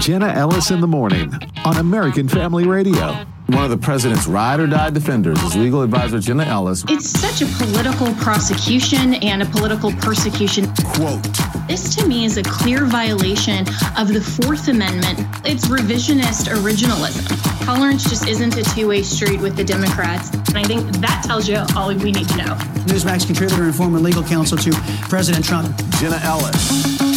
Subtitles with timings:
[0.00, 1.32] Jenna Ellis in the morning
[1.64, 3.26] on American Family Radio.
[3.48, 6.84] One of the president's ride or die defenders is legal advisor Jenna Ellis.
[6.88, 10.66] It's such a political prosecution and a political persecution.
[10.94, 11.22] Quote
[11.66, 13.66] This to me is a clear violation
[13.96, 15.18] of the Fourth Amendment.
[15.46, 17.64] It's revisionist originalism.
[17.64, 20.30] Tolerance just isn't a two way street with the Democrats.
[20.30, 22.54] And I think that tells you all we need to know.
[22.84, 24.72] Newsmax contributor and former legal counsel to
[25.08, 25.74] President Trump.
[25.98, 27.07] Jenna Ellis.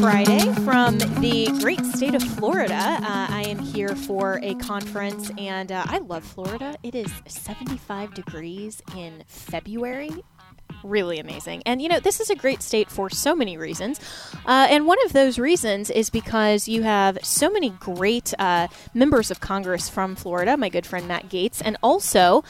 [0.00, 2.74] Friday from the great state of Florida.
[2.74, 6.74] Uh, I am here for a conference, and uh, I love Florida.
[6.82, 10.24] It is 75 degrees in February.
[10.82, 11.62] Really amazing.
[11.66, 14.00] And you know, this is a great state for so many reasons.
[14.46, 19.30] Uh, and one of those reasons is because you have so many great uh, members
[19.30, 22.42] of Congress from Florida, my good friend Matt Gaetz, and also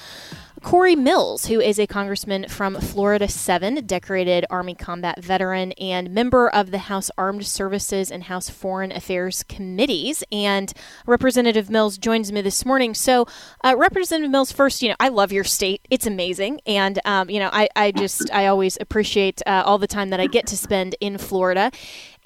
[0.62, 6.50] Cory Mills, who is a congressman from Florida 7, decorated Army combat veteran and member
[6.50, 10.22] of the House Armed Services and House Foreign Affairs committees.
[10.30, 10.70] And
[11.06, 12.92] Representative Mills joins me this morning.
[12.92, 13.26] So,
[13.64, 15.80] uh, Representative Mills, first, you know, I love your state.
[15.88, 16.60] It's amazing.
[16.66, 20.20] And, um, you know, I, I just, I always appreciate uh, all the time that
[20.20, 21.70] I get to spend in Florida.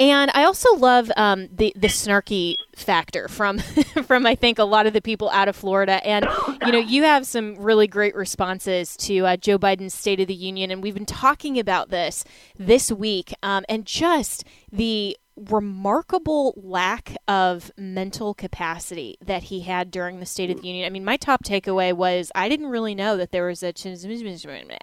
[0.00, 3.58] And I also love um, the the snarky factor from
[4.06, 6.04] from I think a lot of the people out of Florida.
[6.06, 6.26] And
[6.64, 10.34] you know, you have some really great responses to uh, Joe Biden's State of the
[10.34, 12.24] Union, and we've been talking about this
[12.58, 20.20] this week, um, and just the remarkable lack of mental capacity that he had during
[20.20, 20.86] the State of the Union.
[20.86, 23.72] I mean, my top takeaway was I didn't really know that there was a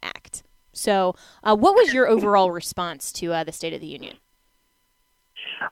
[0.04, 0.44] act.
[0.74, 4.18] So, uh, what was your overall response to uh, the State of the Union?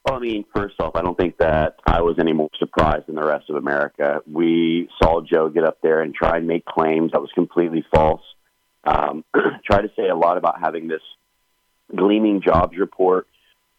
[0.05, 3.15] Well, I mean, first off, I don't think that I was any more surprised than
[3.15, 4.21] the rest of America.
[4.31, 8.21] We saw Joe get up there and try and make claims that was completely false.
[8.83, 9.23] Um,
[9.65, 11.01] try to say a lot about having this
[11.95, 13.27] gleaming jobs report,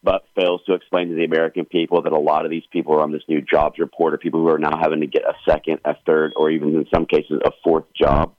[0.02, 3.02] but fails to explain to the American people that a lot of these people are
[3.02, 5.78] on this new jobs report are people who are now having to get a second,
[5.84, 8.34] a third, or even in some cases a fourth job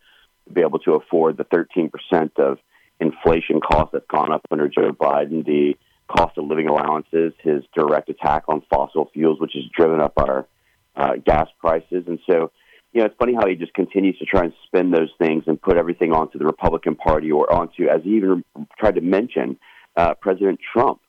[0.47, 1.91] to be able to afford the 13%
[2.37, 2.57] of
[2.99, 5.75] inflation cost that's gone up under Joe Biden, the
[6.15, 10.47] cost of living allowances, his direct attack on fossil fuels, which has driven up our
[10.95, 12.03] uh, gas prices.
[12.07, 12.51] And so,
[12.93, 15.61] you know, it's funny how he just continues to try and spin those things and
[15.61, 18.43] put everything onto the Republican Party or onto, as he even
[18.77, 19.57] tried to mention,
[19.95, 20.99] uh, President Trump.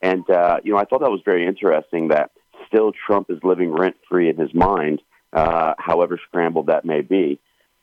[0.00, 2.30] And, uh, you know, I thought that was very interesting that
[2.68, 7.40] still Trump is living rent free in his mind, uh, however scrambled that may be.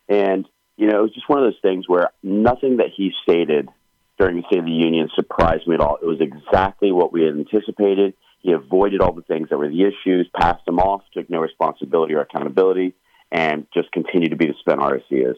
[0.08, 3.70] And, you know, it was just one of those things where nothing that he stated
[4.22, 5.98] during the State of the Union surprised me at all.
[6.00, 8.14] It was exactly what we had anticipated.
[8.42, 12.14] He avoided all the things that were the issues, passed them off, took no responsibility
[12.14, 12.94] or accountability,
[13.32, 15.38] and just continued to be the spin artist he is.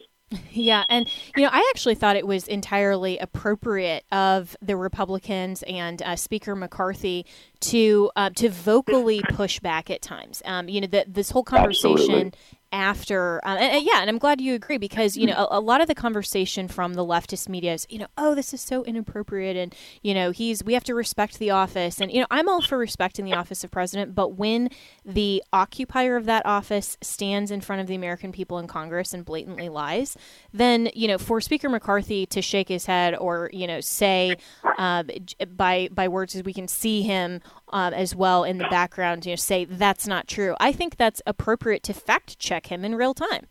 [0.50, 6.02] Yeah, and you know, I actually thought it was entirely appropriate of the Republicans and
[6.02, 7.24] uh, Speaker McCarthy
[7.60, 10.42] to uh, to vocally push back at times.
[10.44, 12.32] Um, you know, the, this whole conversation Absolutely
[12.74, 15.60] after um, and, and, yeah and i'm glad you agree because you know a, a,
[15.60, 18.82] lot of the conversation from the leftist media is you know oh this is so
[18.82, 22.00] inappropriate and you know he's we have to respect the office.
[22.00, 24.70] And you know i'm all for respecting the office of president but when
[25.04, 29.24] the occupier of that office stands in front of the american people in congress and
[29.24, 30.16] blatantly lies
[30.52, 34.36] then you know for speaker mccarthy to shake his head or you know say
[34.78, 35.04] uh,
[35.56, 37.40] by by words as we can see him
[37.74, 40.54] um, as well in the background, you know, say that's not true.
[40.60, 43.48] I think that's appropriate to fact check him in real time.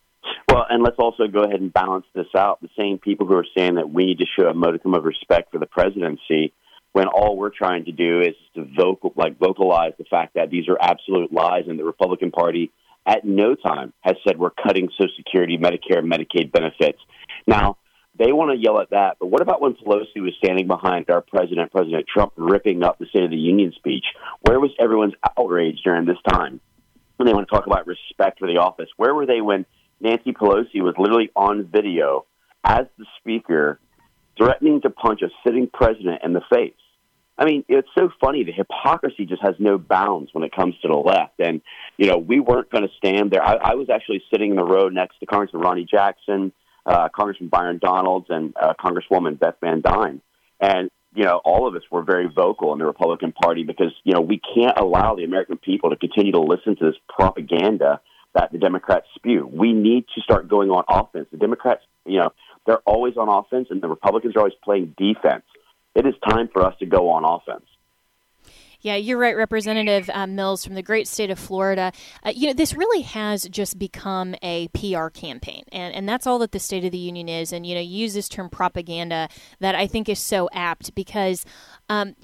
[0.48, 2.62] Well, and let's also go ahead and balance this out.
[2.62, 5.52] The same people who are saying that we need to show a modicum of respect
[5.52, 6.54] for the presidency,
[6.94, 10.70] when all we're trying to do is to vocal, like vocalize the fact that these
[10.70, 12.72] are absolute lies, and the Republican Party
[13.06, 17.00] at no time has said we're cutting Social Security, Medicare, Medicaid benefits.
[17.46, 17.78] Now,
[18.18, 21.22] they want to yell at that, but what about when Pelosi was standing behind our
[21.22, 24.06] president, President Trump, ripping up the State of the Union speech?
[24.42, 26.60] Where was everyone's outrage during this time?
[27.18, 29.66] When they want to talk about respect for the office, where were they when
[30.00, 32.26] Nancy Pelosi was literally on video
[32.64, 33.80] as the speaker
[34.38, 36.74] threatening to punch a sitting president in the face?
[37.38, 38.44] I mean, it's so funny.
[38.44, 41.40] The hypocrisy just has no bounds when it comes to the left.
[41.40, 41.62] And,
[41.98, 43.44] you know, we weren't going to stand there.
[43.44, 46.52] I, I was actually sitting in the row next to Congressman Ronny Jackson,
[46.86, 50.22] uh, Congressman Byron Donalds and uh, Congresswoman Beth Van Duyne.
[50.60, 54.14] And, you know, all of us were very vocal in the Republican Party because, you
[54.14, 58.02] know, we can't allow the American people to continue to listen to this propaganda
[58.34, 59.48] that the Democrats spew.
[59.52, 61.28] We need to start going on offense.
[61.32, 62.34] The Democrats, you know,
[62.66, 65.44] they're always on offense and the Republicans are always playing defense.
[65.96, 67.66] It is time for us to go on offense.
[68.84, 71.94] Yeah, you're right, Representative uh, Mills from the great state of Florida.
[72.22, 76.38] Uh, you know, this really has just become a PR campaign, and, and that's all
[76.40, 77.54] that the State of the Union is.
[77.54, 79.30] And, you know, you use this term propaganda
[79.62, 81.46] that I think is so apt because
[81.88, 82.16] um,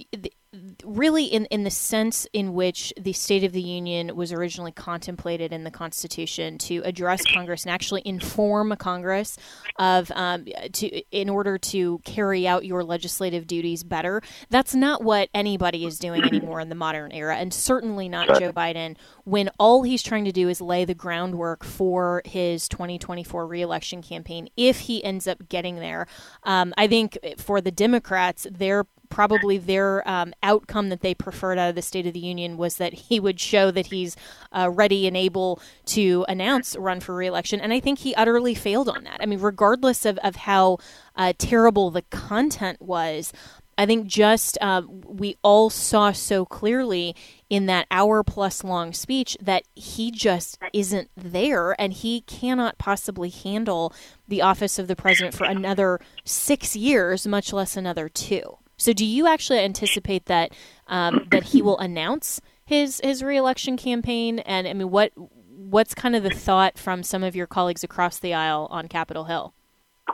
[0.84, 5.54] really in, in the sense in which the State of the Union was originally contemplated
[5.54, 9.38] in the Constitution to address Congress and actually inform Congress
[9.78, 14.22] of um, to in order to carry out your legislative duties better.
[14.50, 18.52] That's not what anybody is doing anymore in the modern era, and certainly not Joe
[18.52, 24.02] Biden when all he's trying to do is lay the groundwork for his 2024 reelection
[24.02, 26.08] campaign if he ends up getting there.
[26.44, 31.70] Um, I think for the Democrats, they're probably their um, outcome that they preferred out
[31.70, 34.16] of the State of the Union was that he would show that he's
[34.52, 37.60] uh, ready and able to announce a run for reelection.
[37.60, 39.18] And I think he utterly failed on that.
[39.22, 40.78] I mean, regardless of, of how
[41.16, 43.34] uh, terrible the content was,
[43.80, 47.16] I think just uh, we all saw so clearly
[47.50, 53.30] in that hour plus long speech that he just isn't there and he cannot possibly
[53.30, 53.94] handle
[54.28, 58.59] the office of the president for another six years, much less another two.
[58.80, 60.52] So, do you actually anticipate that
[60.88, 64.40] um, that he will announce his his reelection campaign?
[64.40, 68.18] And I mean, what what's kind of the thought from some of your colleagues across
[68.18, 69.54] the aisle on Capitol Hill?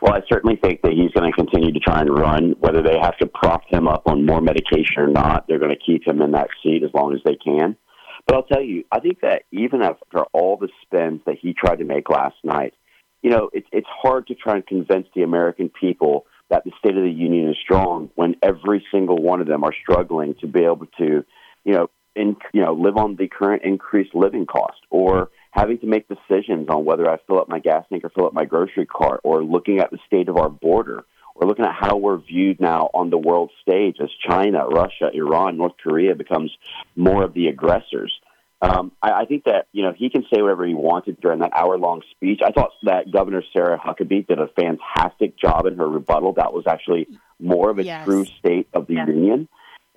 [0.01, 2.55] Well, I certainly think that he's going to continue to try and run.
[2.59, 5.79] Whether they have to prop him up on more medication or not, they're going to
[5.85, 7.77] keep him in that seat as long as they can.
[8.27, 11.77] But I'll tell you, I think that even after all the spins that he tried
[11.77, 12.73] to make last night,
[13.21, 16.97] you know, it's it's hard to try and convince the American people that the State
[16.97, 20.63] of the Union is strong when every single one of them are struggling to be
[20.63, 21.25] able to,
[21.63, 25.85] you know, in, you know, live on the current increased living cost or having to
[25.85, 28.85] make decisions on whether I fill up my gas tank or fill up my grocery
[28.85, 31.03] cart or looking at the state of our border
[31.35, 35.57] or looking at how we're viewed now on the world stage as China, Russia, Iran,
[35.57, 36.51] North Korea becomes
[36.95, 38.13] more of the aggressors.
[38.65, 41.51] Um, I, I think that you know he can say whatever he wanted during that
[41.53, 42.41] hour-long speech.
[42.45, 46.33] I thought that Governor Sarah Huckabee did a fantastic job in her rebuttal.
[46.33, 47.07] That was actually
[47.39, 48.05] more of a yes.
[48.05, 49.07] true state of the yes.
[49.07, 49.47] union,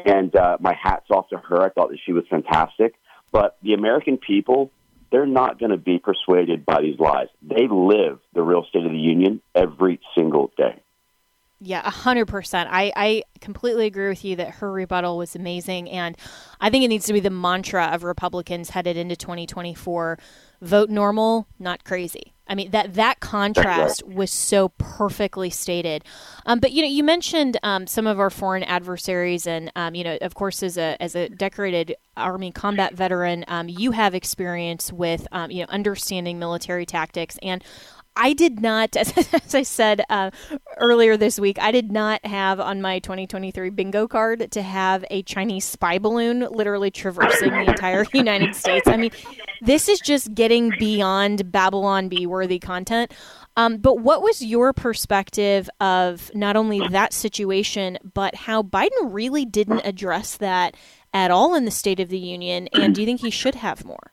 [0.05, 1.62] and uh, my hats off to her.
[1.62, 2.94] I thought that she was fantastic.
[3.31, 4.71] But the American people,
[5.12, 7.29] they're not going to be persuaded by these lies.
[7.43, 10.81] They live the real state of the union every single day.
[11.60, 12.69] Yeah, a hundred percent.
[12.72, 16.16] I I completely agree with you that her rebuttal was amazing, and
[16.60, 20.19] I think it needs to be the mantra of Republicans headed into 2024:
[20.62, 22.32] vote normal, not crazy.
[22.46, 26.05] I mean that that contrast was so perfectly stated.
[26.46, 30.04] Um, but you know, you mentioned um, some of our foreign adversaries, and um, you
[30.04, 34.93] know, of course, as a as a decorated Army combat veteran, um, you have experience
[34.93, 37.64] with um, you know understanding military tactics and.
[38.19, 40.31] I did not, as, as I said uh,
[40.76, 45.23] earlier this week, I did not have on my 2023 bingo card to have a
[45.23, 48.87] Chinese spy balloon literally traversing the entire United States.
[48.87, 49.12] I mean,
[49.62, 53.12] this is just getting beyond Babylon Bee worthy content.
[53.56, 59.44] Um, but what was your perspective of not only that situation, but how Biden really
[59.44, 60.76] didn't address that
[61.12, 62.69] at all in the State of the Union?
[62.73, 64.12] And do you think he should have more?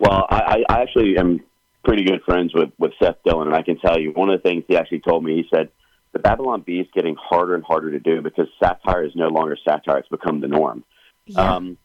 [0.00, 1.40] Well, I, I actually am
[1.84, 4.48] pretty good friends with with Seth Dillon, and I can tell you one of the
[4.48, 5.36] things he actually told me.
[5.36, 5.68] He said
[6.12, 9.56] the Babylon Bee is getting harder and harder to do because satire is no longer
[9.64, 10.84] satire; it's become the norm.
[11.26, 11.54] Yeah.
[11.54, 11.78] Um,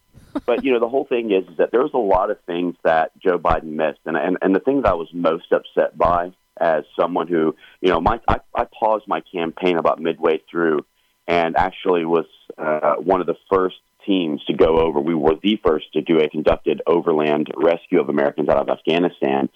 [0.45, 2.75] but you know, the whole thing is, is that there was a lot of things
[2.83, 6.31] that Joe Biden missed, and and and the thing that I was most upset by,
[6.59, 10.85] as someone who you know, my I, I paused my campaign about midway through,
[11.27, 12.25] and actually was
[12.57, 14.99] uh, one of the first teams to go over.
[14.99, 19.49] We were the first to do a conducted overland rescue of Americans out of Afghanistan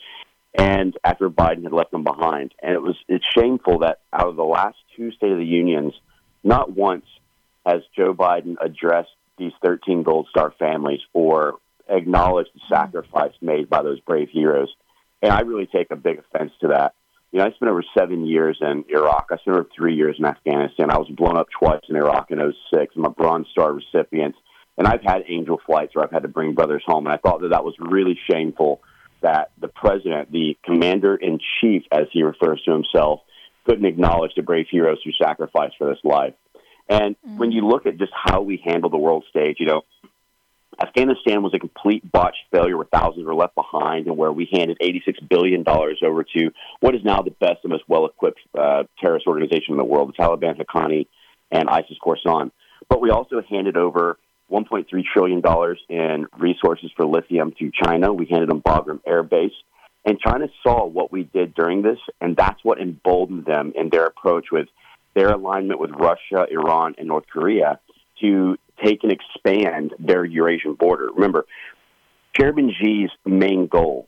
[0.56, 2.54] and after Biden had left them behind.
[2.62, 5.94] And it was it's shameful that out of the last two State of the Unions,
[6.44, 7.06] not once
[7.66, 11.56] has Joe Biden addressed these 13 Gold Star families or
[11.90, 12.74] acknowledged the mm-hmm.
[12.74, 14.74] sacrifice made by those brave heroes.
[15.22, 16.94] And I really take a big offense to that.
[17.32, 19.30] You know, I spent over seven years in Iraq.
[19.32, 20.92] I spent over three years in Afghanistan.
[20.92, 22.38] I was blown up twice in Iraq in
[22.72, 22.94] 06.
[22.96, 24.36] I'm a Bronze Star recipient.
[24.78, 27.08] And I've had angel flights where I've had to bring brothers home.
[27.08, 28.82] And I thought that that was really shameful
[29.24, 33.22] that the president, the commander in chief, as he refers to himself,
[33.66, 36.34] couldn't acknowledge the brave heroes who sacrificed for this life.
[36.90, 37.38] And mm-hmm.
[37.38, 39.82] when you look at just how we handle the world stage, you know,
[40.82, 44.78] Afghanistan was a complete botched failure where thousands were left behind and where we handed
[44.80, 49.28] $86 billion over to what is now the best and most well equipped uh, terrorist
[49.28, 51.08] organization in the world, the Taliban, Haqqani,
[51.52, 52.52] and ISIS Khorasan.
[52.90, 54.18] But we also handed over
[54.52, 55.42] $1.3 trillion
[55.90, 58.14] in resources for lithium to China.
[58.14, 59.54] We handed them Bagram Air Base.
[60.06, 64.06] And China saw what we did during this, and that's what emboldened them in their
[64.06, 64.68] approach with
[65.16, 67.80] their alignment with Russia, Iran, and North Korea
[68.22, 71.10] to take and expand their Eurasian border.
[71.14, 71.46] Remember,
[72.36, 74.08] Chairman Xi's main goal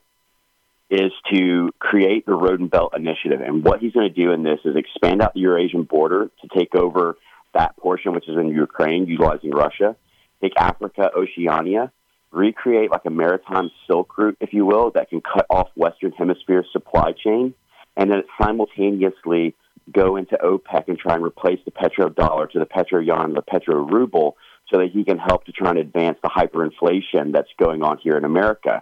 [0.90, 3.42] is to create the Road and Belt Initiative.
[3.42, 6.48] And what he's going to do in this is expand out the Eurasian border to
[6.58, 7.18] take over
[7.54, 9.96] that portion, which is in Ukraine, utilizing Russia,
[10.46, 11.92] take Africa, Oceania,
[12.32, 16.64] recreate like a maritime silk route, if you will, that can cut off Western Hemisphere
[16.72, 17.54] supply chain,
[17.98, 19.56] and then simultaneously
[19.92, 23.86] go into OPEC and try and replace the petrodollar to the petro yuan, the petro
[23.86, 24.36] ruble,
[24.72, 28.18] so that he can help to try and advance the hyperinflation that's going on here
[28.18, 28.82] in America.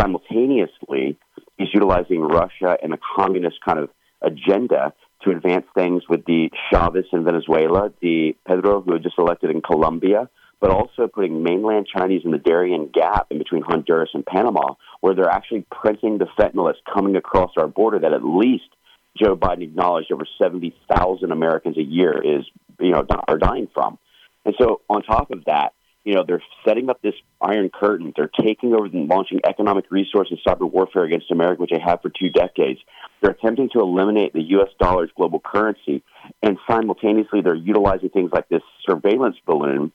[0.00, 1.18] Simultaneously,
[1.58, 3.90] he's utilizing Russia and a communist kind of
[4.22, 9.50] agenda to advance things with the Chavez in Venezuela, the Pedro, who was just elected
[9.50, 14.26] in Colombia, but also putting mainland Chinese in the Darien Gap in between Honduras and
[14.26, 18.68] Panama, where they're actually printing the fentanyl that's coming across our border that at least
[19.16, 22.44] Joe Biden acknowledged over 70,000 Americans a year is,
[22.80, 23.98] you know, are dying from.
[24.44, 25.74] And so on top of that,
[26.04, 28.12] you know, they're setting up this iron curtain.
[28.16, 32.00] They're taking over and launching economic resource and cyber warfare against America, which they have
[32.00, 32.80] for two decades.
[33.20, 34.68] They're attempting to eliminate the U.S.
[34.80, 36.02] dollar's global currency.
[36.42, 39.92] And simultaneously, they're utilizing things like this surveillance balloon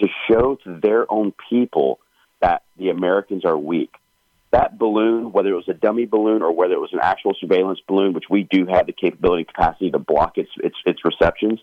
[0.00, 2.00] to show to their own people
[2.40, 3.90] that the Americans are weak.
[4.50, 7.80] That balloon, whether it was a dummy balloon or whether it was an actual surveillance
[7.86, 11.60] balloon, which we do have the capability and capacity to block its, its, its receptions,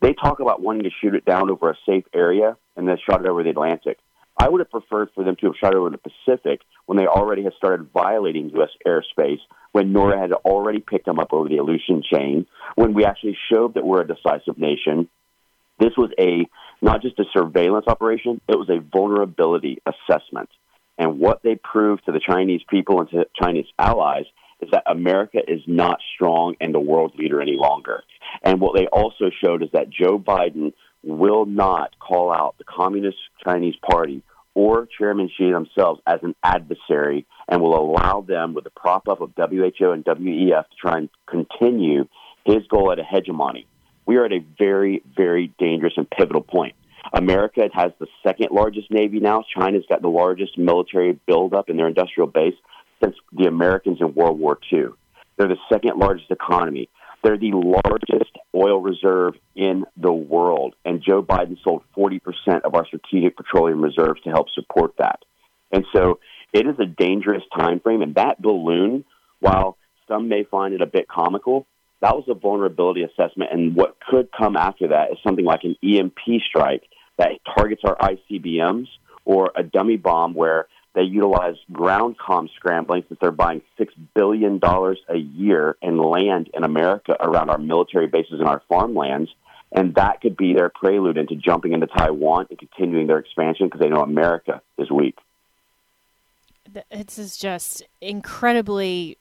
[0.00, 3.20] they talk about wanting to shoot it down over a safe area and then shot
[3.24, 3.98] it over the Atlantic.
[4.38, 7.06] I would have preferred for them to have shot it over the Pacific when they
[7.06, 8.70] already had started violating U.S.
[8.86, 9.40] airspace,
[9.72, 13.74] when NORAD had already picked them up over the Aleutian chain, when we actually showed
[13.74, 15.08] that we're a decisive nation.
[15.78, 16.46] This was a
[16.82, 20.50] not just a surveillance operation, it was a vulnerability assessment.
[20.98, 24.24] And what they proved to the Chinese people and to Chinese allies
[24.60, 28.02] is that America is not strong and the world leader any longer.
[28.42, 30.72] And what they also showed is that Joe Biden
[31.02, 34.22] will not call out the Communist Chinese Party
[34.54, 39.20] or Chairman Xi themselves as an adversary and will allow them, with the prop up
[39.20, 42.06] of WHO and WEF, to try and continue
[42.44, 43.66] his goal at a hegemony.
[44.06, 46.74] We are at a very, very dangerous and pivotal point.
[47.12, 49.44] America has the second largest Navy now.
[49.56, 52.54] China's got the largest military buildup in their industrial base
[53.02, 54.86] since the Americans in World War II.
[55.36, 56.88] They're the second largest economy.
[57.22, 62.20] They're the largest oil reserve in the world, and Joe Biden sold 40%
[62.64, 65.20] of our strategic petroleum reserves to help support that.
[65.70, 66.18] And so
[66.52, 69.04] it is a dangerous time frame, and that balloon,
[69.40, 69.78] while
[70.08, 71.66] some may find it a bit comical,
[72.02, 75.76] that was a vulnerability assessment, and what could come after that is something like an
[75.82, 76.82] EMP strike
[77.16, 78.88] that targets our ICBMs
[79.24, 84.60] or a dummy bomb where they utilize ground com scrambling since they're buying $6 billion
[85.08, 89.30] a year in land in America around our military bases and our farmlands.
[89.70, 93.80] And that could be their prelude into jumping into Taiwan and continuing their expansion because
[93.80, 95.16] they know America is weak.
[96.90, 99.16] This is just incredibly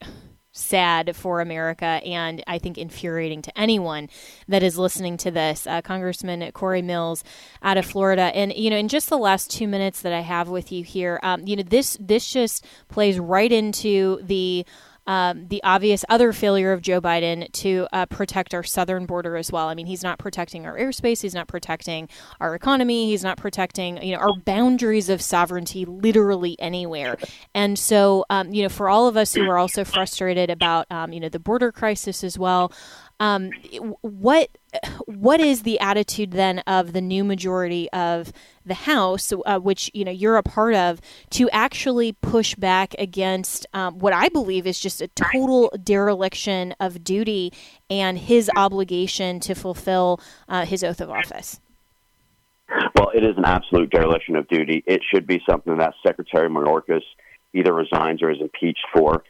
[0.52, 4.10] sad for America and I think infuriating to anyone
[4.48, 5.66] that is listening to this.
[5.66, 7.24] Uh, Congressman Cory Mills
[7.62, 10.50] out of Florida, and you know, in just the last two minutes that I have
[10.50, 14.66] with you here, um, you know, this this just plays right into the
[15.08, 19.52] um, the obvious other failure of Joe Biden to uh, protect our southern border as
[19.52, 19.68] well.
[19.68, 22.08] I mean, he's not protecting our airspace, he's not protecting
[22.40, 27.18] our economy, he's not protecting you know our boundaries of sovereignty literally anywhere.
[27.54, 31.14] And so, um, you know, for all of us who are also frustrated about um,
[31.14, 32.72] you know the border crisis as well,
[33.22, 33.52] um,
[34.02, 34.50] what
[35.06, 38.34] what is the attitude then of the new majority of
[38.66, 41.00] the House, uh, which you know you're a part of,
[41.30, 47.04] to actually push back against um, what I believe is just a total dereliction of
[47.04, 47.54] duty
[47.92, 51.60] and his obligation to fulfill uh, his oath of office?
[52.96, 54.84] Well, it is an absolute dereliction of duty.
[54.88, 57.04] It should be something that Secretary Mayorkas
[57.54, 59.24] either resigns or is impeached for.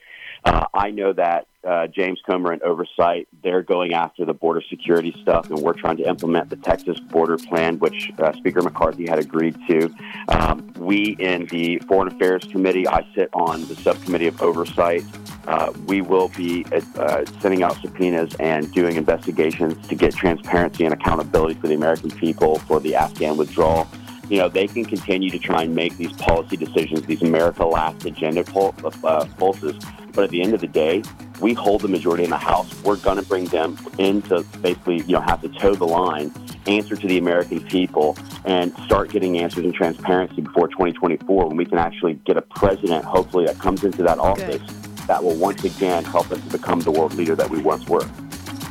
[0.46, 5.16] Uh, I know that uh, James Comer and Oversight, they're going after the border security
[5.22, 9.20] stuff, and we're trying to implement the Texas border plan, which uh, Speaker McCarthy had
[9.20, 9.94] agreed to.
[10.30, 15.04] Um, we in the Foreign Affairs Committee, I sit on the subcommittee of Oversight.
[15.48, 16.66] Uh, we will be
[16.96, 22.12] uh, sending out subpoenas and doing investigations to get transparency and accountability for the American
[22.12, 23.88] people for the Afghan withdrawal
[24.30, 28.06] you know, they can continue to try and make these policy decisions, these America Last
[28.06, 29.76] agenda pul- uh, pulses.
[30.14, 31.04] But at the end of the day,
[31.40, 32.72] we hold the majority in the House.
[32.84, 36.32] We're going to bring them in to basically, you know, have to toe the line,
[36.68, 41.66] answer to the American people, and start getting answers and transparency before 2024 when we
[41.66, 45.08] can actually get a president, hopefully, that comes into that office Good.
[45.08, 48.08] that will once again help us to become the world leader that we once were.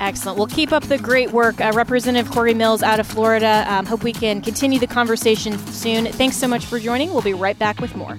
[0.01, 0.39] Excellent.
[0.39, 1.61] We'll keep up the great work.
[1.61, 3.65] Uh, Representative Cory Mills out of Florida.
[3.69, 6.07] Um, hope we can continue the conversation soon.
[6.07, 7.13] Thanks so much for joining.
[7.13, 8.19] We'll be right back with more.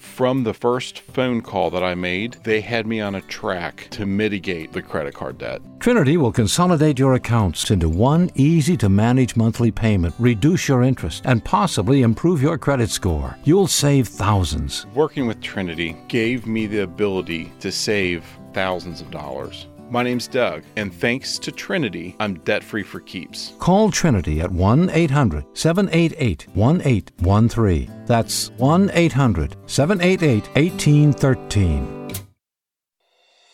[0.00, 4.06] From the first phone call that I made, they had me on a track to
[4.06, 5.60] mitigate the credit card debt.
[5.78, 11.22] Trinity will consolidate your accounts into one easy to manage monthly payment, reduce your interest,
[11.26, 13.36] and possibly improve your credit score.
[13.44, 14.86] You'll save thousands.
[14.94, 19.66] Working with Trinity gave me the ability to save thousands of dollars.
[19.90, 23.54] My name's Doug, and thanks to Trinity, I'm debt free for keeps.
[23.58, 28.04] Call Trinity at 1 800 788 1813.
[28.06, 32.08] That's 1 800 788 1813.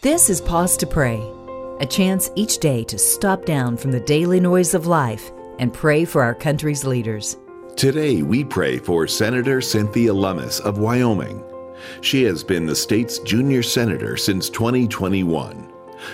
[0.03, 1.27] This is Pause to Pray,
[1.81, 6.05] a chance each day to stop down from the daily noise of life and pray
[6.05, 7.39] for our country's leaders.
[7.77, 11.43] Today, we pray for Senator Cynthia Lummis of Wyoming.
[12.03, 15.66] She has been the state's junior senator since 2021.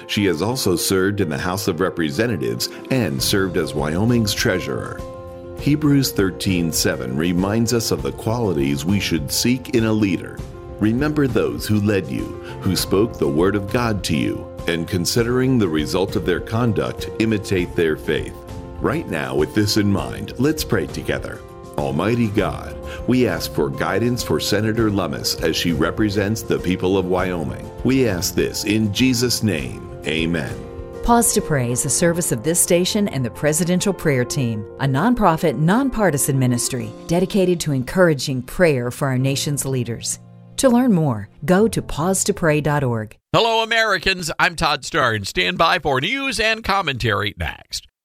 [0.06, 5.00] She has also served in the House of Representatives and served as Wyoming's treasurer.
[5.60, 10.38] Hebrews 13:7 reminds us of the qualities we should seek in a leader.
[10.80, 12.24] Remember those who led you,
[12.62, 17.08] who spoke the word of God to you, and considering the result of their conduct,
[17.20, 18.34] imitate their faith.
[18.80, 21.38] Right now, with this in mind, let's pray together.
[21.78, 22.76] Almighty God,
[23.08, 27.70] we ask for guidance for Senator Lummis as she represents the people of Wyoming.
[27.84, 29.88] We ask this in Jesus' name.
[30.06, 30.54] Amen.
[31.02, 34.84] Pause to Pray is a service of this station and the Presidential Prayer Team, a
[34.86, 40.20] nonprofit, nonpartisan ministry dedicated to encouraging prayer for our nation's leaders.
[40.58, 43.16] To learn more, go to pausetopray.org.
[43.32, 44.30] Hello, Americans.
[44.38, 45.26] I'm Todd Starnes.
[45.26, 47.88] Stand by for news and commentary next.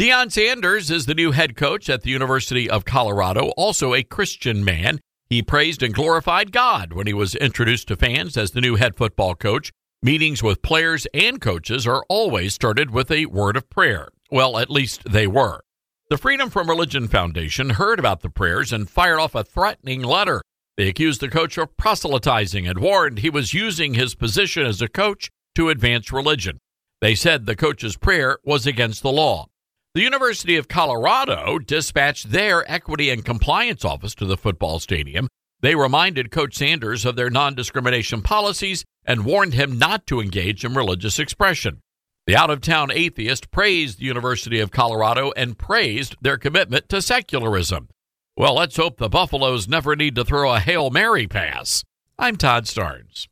[0.00, 4.64] Deion Sanders is the new head coach at the University of Colorado, also a Christian
[4.64, 4.98] man.
[5.28, 8.96] He praised and glorified God when he was introduced to fans as the new head
[8.96, 9.70] football coach.
[10.02, 14.08] Meetings with players and coaches are always started with a word of prayer.
[14.30, 15.60] Well, at least they were.
[16.08, 20.40] The Freedom from Religion Foundation heard about the prayers and fired off a threatening letter.
[20.78, 24.88] They accused the coach of proselytizing and warned he was using his position as a
[24.88, 26.56] coach to advance religion.
[27.02, 29.49] They said the coach's prayer was against the law.
[29.92, 35.26] The University of Colorado dispatched their equity and compliance office to the football stadium.
[35.62, 40.64] They reminded Coach Sanders of their non discrimination policies and warned him not to engage
[40.64, 41.80] in religious expression.
[42.28, 47.02] The out of town atheist praised the University of Colorado and praised their commitment to
[47.02, 47.88] secularism.
[48.36, 51.82] Well, let's hope the Buffaloes never need to throw a Hail Mary pass.
[52.16, 53.26] I'm Todd Starnes.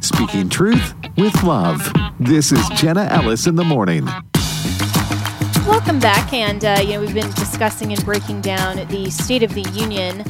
[0.00, 1.92] Speaking truth with love.
[2.20, 4.06] This is Jenna Ellis in the morning.
[5.66, 9.54] Welcome back, and uh, you know we've been discussing and breaking down the State of
[9.54, 10.24] the Union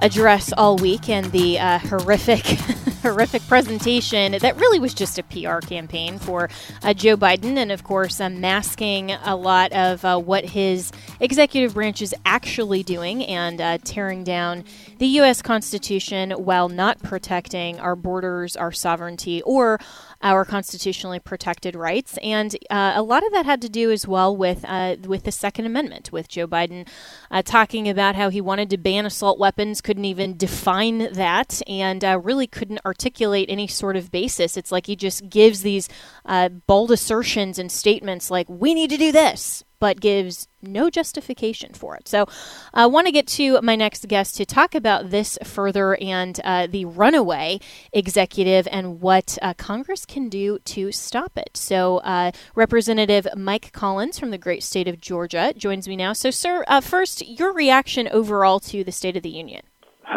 [0.00, 2.44] address all week and the uh, horrific,
[3.02, 6.48] horrific presentation that really was just a PR campaign for
[6.82, 11.74] uh, Joe Biden, and of course, uh, masking a lot of uh, what his executive
[11.74, 14.64] branch is actually doing and uh, tearing down
[14.98, 15.42] the U.S.
[15.42, 19.80] Constitution while not protecting our borders, our sovereignty, or
[20.22, 24.34] our constitutionally protected rights, and uh, a lot of that had to do as well
[24.36, 26.88] with uh, with the Second Amendment, with Joe Biden
[27.30, 32.04] uh, talking about how he wanted to ban assault weapons, couldn't even define that, and
[32.04, 34.56] uh, really couldn't articulate any sort of basis.
[34.56, 35.88] It's like he just gives these
[36.24, 41.74] uh, bold assertions and statements like, we need to do this, but gives no justification
[41.74, 42.06] for it.
[42.06, 42.28] So
[42.72, 46.68] I want to get to my next guest to talk about this further and uh,
[46.68, 47.58] the runaway
[47.92, 51.56] executive and what uh, Congress can do to stop it.
[51.56, 56.12] So, uh, Representative Mike Collins from the great state of Georgia joins me now.
[56.12, 59.62] So, sir, uh, first, your reaction overall to the State of the Union.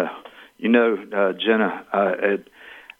[0.58, 2.47] You know, uh, Jenna, it,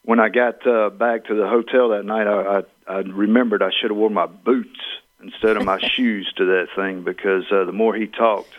[0.04, 3.69] when I got uh, back to the hotel that night, I, I, I remembered I
[3.80, 4.78] should have worn my boots
[5.21, 8.54] instead of my shoes to that thing because uh, the more he talked,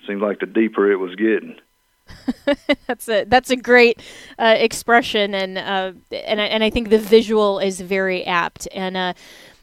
[0.00, 1.56] it seemed like the deeper it was getting.
[2.86, 4.00] that's a that's a great
[4.38, 8.68] uh, expression, and uh, and I, and I think the visual is very apt.
[8.72, 9.14] And uh,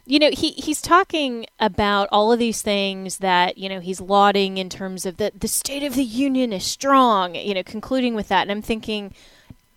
[0.06, 4.58] you know, he he's talking about all of these things that you know he's lauding
[4.58, 7.36] in terms of the the state of the union is strong.
[7.36, 9.14] You know, concluding with that, and I'm thinking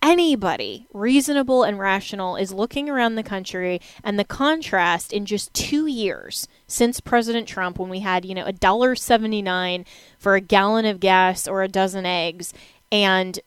[0.03, 5.87] anybody reasonable and rational is looking around the country and the contrast in just two
[5.87, 9.85] years since President Trump, when we had, you know, a dollar seventy nine
[10.19, 12.53] for a gallon of gas or a dozen eggs,
[12.91, 13.41] and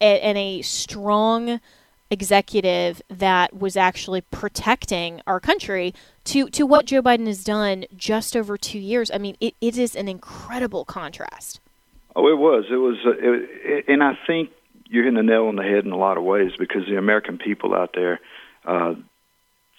[0.00, 1.60] and a strong
[2.10, 5.92] executive that was actually protecting our country
[6.24, 9.10] to to what Joe Biden has done just over two years.
[9.10, 11.60] I mean, it, it is an incredible contrast.
[12.16, 12.64] Oh, it was.
[12.70, 14.50] It was, uh, it, and I think
[14.88, 17.38] you're hitting the nail on the head in a lot of ways because the American
[17.38, 18.20] people out there.
[18.64, 18.94] Uh,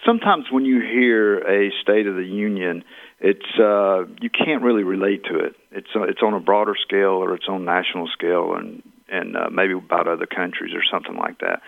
[0.06, 2.84] sometimes when you hear a State of the Union,
[3.20, 5.56] it's uh, you can't really relate to it.
[5.72, 9.50] It's uh, it's on a broader scale or it's on national scale and and uh,
[9.50, 11.62] maybe about other countries or something like that.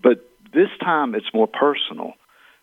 [0.00, 2.14] But this time it's more personal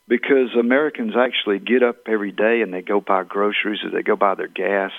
[0.07, 4.15] because Americans actually get up every day and they go buy groceries or they go
[4.15, 4.91] buy their gas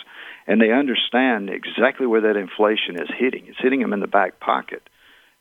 [0.47, 3.45] and they understand exactly where that inflation is hitting.
[3.47, 4.83] It's hitting them in the back pocket.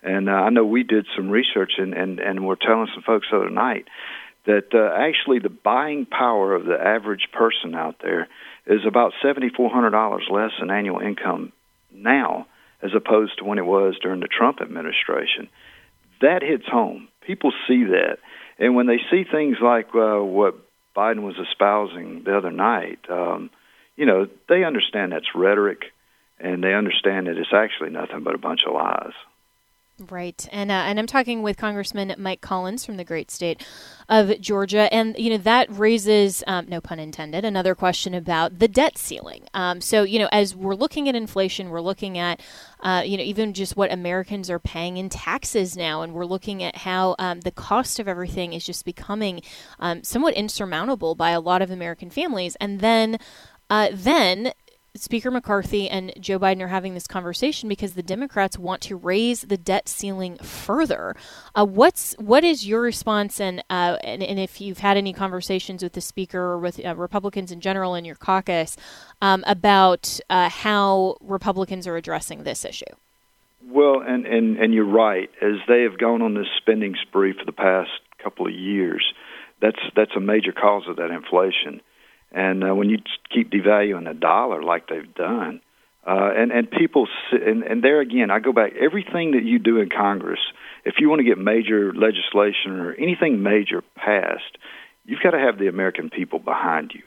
[0.05, 3.27] And uh, I know we did some research and, and, and we're telling some folks
[3.31, 3.87] the other night
[4.45, 8.27] that uh, actually the buying power of the average person out there
[8.67, 11.51] is about $7,400 less in annual income
[11.91, 12.45] now
[12.83, 15.49] as opposed to when it was during the Trump administration.
[16.21, 17.07] That hits home.
[17.25, 18.17] People see that.
[18.59, 20.55] And when they see things like uh, what
[20.95, 23.49] Biden was espousing the other night, um,
[23.95, 25.85] you know, they understand that's rhetoric
[26.39, 29.13] and they understand that it's actually nothing but a bunch of lies.
[29.97, 33.65] Right, and uh, and I'm talking with Congressman Mike Collins from the great state
[34.09, 38.67] of Georgia, and you know that raises, um, no pun intended, another question about the
[38.67, 39.45] debt ceiling.
[39.53, 42.41] Um, so you know, as we're looking at inflation, we're looking at,
[42.81, 46.61] uh, you know, even just what Americans are paying in taxes now, and we're looking
[46.61, 49.41] at how um, the cost of everything is just becoming
[49.79, 53.17] um, somewhat insurmountable by a lot of American families, and then.
[53.67, 54.53] Uh, then
[54.95, 59.41] Speaker McCarthy and Joe Biden are having this conversation because the Democrats want to raise
[59.41, 61.15] the debt ceiling further.
[61.53, 65.83] Uh, what's what is your response, and, uh, and, and if you've had any conversations
[65.83, 68.77] with the Speaker or with uh, Republicans in general in your caucus
[69.21, 72.85] um, about uh, how Republicans are addressing this issue?
[73.67, 75.29] Well, and, and and you're right.
[75.41, 77.89] As they have gone on this spending spree for the past
[78.23, 79.03] couple of years,
[79.61, 81.81] that's that's a major cause of that inflation.
[82.35, 82.97] And uh, when you
[83.33, 85.61] keep devaluing the dollar like they've done,
[86.05, 88.73] uh, and and people and, and there again, I go back.
[88.75, 90.41] Everything that you do in Congress,
[90.83, 94.57] if you want to get major legislation or anything major passed,
[95.05, 97.03] you've got to have the American people behind you.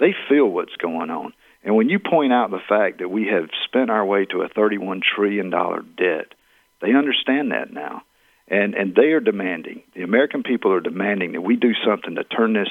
[0.00, 1.34] They feel what's going on.
[1.62, 4.48] And when you point out the fact that we have spent our way to a
[4.48, 6.34] $31 trillion debt,
[6.80, 8.02] they understand that now.
[8.48, 12.24] And, and they are demanding, the American people are demanding that we do something to
[12.24, 12.68] turn this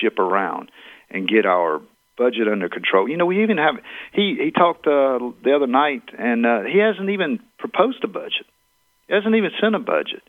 [0.00, 0.70] ship around
[1.10, 1.80] and get our
[2.16, 3.08] budget under control.
[3.08, 3.76] You know, we even have
[4.12, 8.46] he he talked uh, the other night, and uh, he hasn't even proposed a budget.
[9.08, 10.22] He hasn't even sent a budget.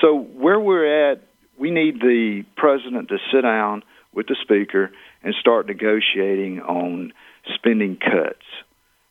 [0.00, 1.22] So where we're at,
[1.58, 7.12] we need the president to sit down with the speaker and start negotiating on
[7.54, 8.44] spending cuts.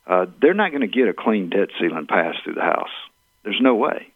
[0.06, 2.88] Uh, they're not going to get a clean debt ceiling passed through the House.
[3.44, 4.08] There's no way.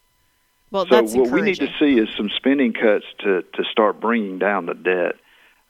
[0.71, 4.39] Well, so what we need to see is some spending cuts to to start bringing
[4.39, 5.15] down the debt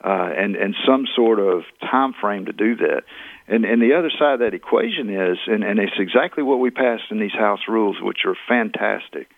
[0.05, 3.03] uh, and and some sort of time frame to do that.
[3.49, 6.71] And and the other side of that equation is, and, and it's exactly what we
[6.71, 9.29] passed in these House rules, which are fantastic,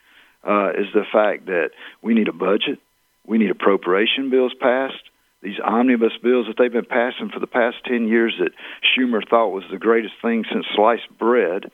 [0.44, 1.70] uh, is the fact that
[2.02, 2.78] we need a budget,
[3.26, 5.02] we need appropriation bills passed.
[5.42, 8.52] These omnibus bills that they've been passing for the past ten years that
[8.82, 11.70] Schumer thought was the greatest thing since sliced bread,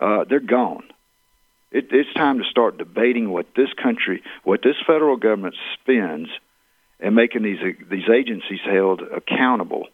[0.00, 0.84] uh, they're gone.
[1.72, 6.28] It, it's time to start debating what this country, what this federal government spends
[7.00, 9.86] and making these these agencies held accountable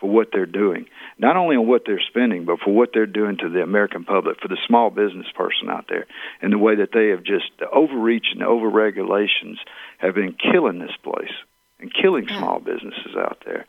[0.00, 0.86] for what they're doing,
[1.18, 4.38] not only on what they're spending, but for what they're doing to the American public,
[4.40, 6.06] for the small business person out there,
[6.42, 9.58] and the way that they have just the overreach and over regulations
[9.98, 11.32] have been killing this place
[11.80, 13.66] and killing small businesses out there.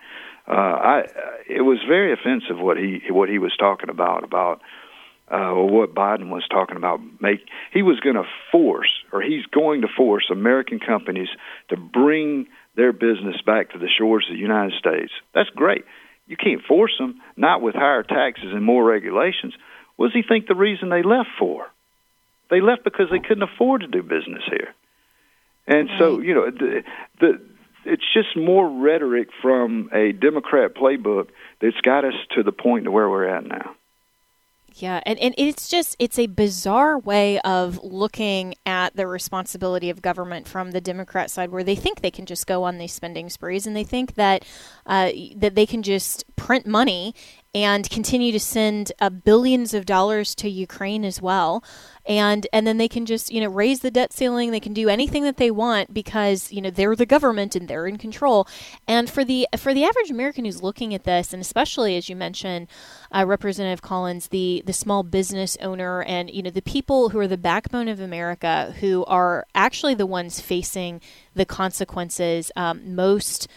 [0.47, 1.03] Uh, I
[1.49, 4.61] it was very offensive what he what he was talking about about
[5.31, 6.99] uh, or what Biden was talking about.
[7.19, 7.39] Make
[7.73, 11.27] he was going to force, or he's going to force American companies
[11.69, 15.11] to bring their business back to the shores of the United States.
[15.33, 15.83] That's great.
[16.27, 19.53] You can't force them, not with higher taxes and more regulations.
[19.97, 21.65] What does he think the reason they left for?
[22.49, 24.73] They left because they couldn't afford to do business here.
[25.67, 26.83] And so, you know, the,
[27.19, 27.41] the
[27.83, 31.29] it's just more rhetoric from a Democrat playbook
[31.61, 33.75] that's got us to the point to where we're at now.
[34.79, 40.03] Yeah, and, and it's just it's a bizarre way of looking at the responsibility of
[40.03, 43.29] government from the Democrat side, where they think they can just go on these spending
[43.29, 44.45] sprees, and they think that
[44.85, 47.15] uh, that they can just print money
[47.57, 51.63] and continue to send uh, billions of dollars to Ukraine as well.
[52.05, 54.51] And and then they can just you know raise the debt ceiling.
[54.51, 57.87] They can do anything that they want because you know they're the government and they're
[57.87, 58.47] in control.
[58.87, 62.15] And for the for the average American who's looking at this, and especially as you
[62.15, 62.67] mentioned,
[63.11, 67.27] uh, Representative Collins, the the small business owner, and you know the people who are
[67.27, 71.01] the backbone of America, who are actually the ones facing
[71.33, 73.47] the consequences um, most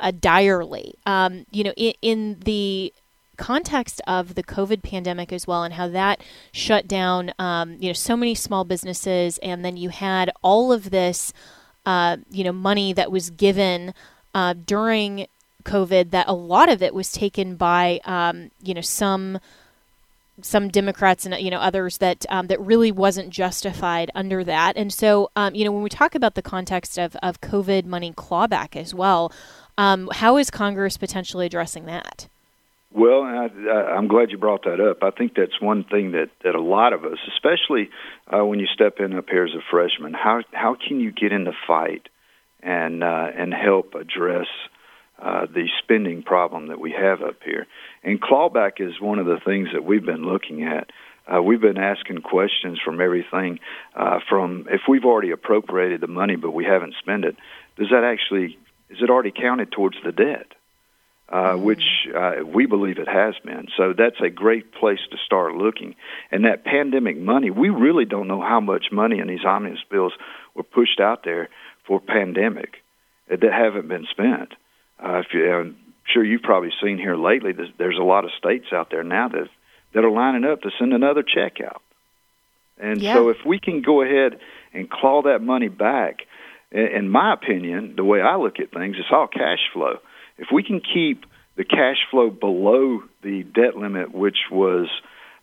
[0.00, 0.94] uh, direly.
[1.06, 2.92] Um, you know, in, in the
[3.36, 6.22] context of the COVID pandemic as well, and how that
[6.52, 10.90] shut down, um, you know, so many small businesses, and then you had all of
[10.90, 11.32] this,
[11.84, 13.94] uh, you know, money that was given
[14.34, 15.26] uh, during
[15.64, 16.10] COVID.
[16.10, 19.38] That a lot of it was taken by, um, you know, some
[20.42, 24.76] some Democrats and you know others that um, that really wasn't justified under that.
[24.76, 28.12] And so, um, you know, when we talk about the context of of COVID money
[28.12, 29.32] clawback as well,
[29.78, 32.28] um, how is Congress potentially addressing that?
[32.96, 33.50] Well, I,
[33.94, 35.02] I'm glad you brought that up.
[35.02, 37.90] I think that's one thing that that a lot of us, especially
[38.32, 41.30] uh, when you step in up here as a freshman, how how can you get
[41.30, 42.08] in the fight
[42.62, 44.46] and uh, and help address
[45.20, 47.66] uh, the spending problem that we have up here?
[48.02, 50.88] And clawback is one of the things that we've been looking at.
[51.30, 53.58] Uh, we've been asking questions from everything
[53.94, 57.36] uh, from if we've already appropriated the money but we haven't spent it,
[57.76, 58.56] does that actually
[58.88, 60.55] is it already counted towards the debt?
[61.28, 61.64] Uh, mm-hmm.
[61.64, 61.82] which
[62.14, 63.68] uh, we believe it has been.
[63.76, 65.96] So that's a great place to start looking.
[66.30, 70.12] And that pandemic money, we really don't know how much money in these omnibus bills
[70.54, 71.48] were pushed out there
[71.86, 72.76] for pandemic
[73.28, 74.52] that haven't been spent.
[75.02, 78.30] Uh, if you, I'm sure you've probably seen here lately, there's, there's a lot of
[78.38, 79.48] states out there now that
[79.92, 81.80] that are lining up to send another check out.
[82.78, 83.14] And yeah.
[83.14, 84.38] so if we can go ahead
[84.74, 86.18] and claw that money back,
[86.70, 89.98] in my opinion, the way I look at things, it's all cash flow
[90.38, 91.24] if we can keep
[91.56, 94.88] the cash flow below the debt limit, which was,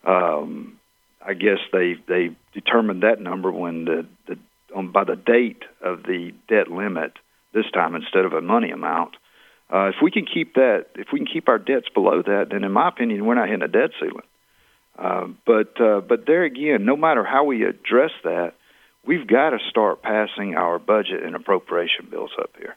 [0.06, 0.80] um,
[1.26, 4.38] I guess they they determined that number when the, the
[4.76, 7.14] on by the date of the debt limit
[7.54, 9.16] this time instead of a money amount.
[9.74, 12.64] Uh, if we can keep that, if we can keep our debts below that, then
[12.64, 14.28] in my opinion, we're not hitting a debt ceiling.
[14.98, 18.54] Uh, but uh, but there again, no matter how we address that,
[19.06, 22.76] we've got to start passing our budget and appropriation bills up here.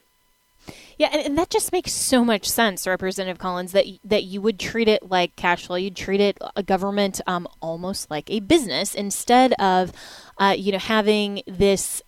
[0.98, 4.58] Yeah, and, and, that just makes so much sense, Representative Collins, that that you would
[4.58, 5.76] treat it like cash flow.
[5.76, 9.92] You'd treat it a government um, almost like a business instead of,
[10.38, 12.02] uh, you know, having this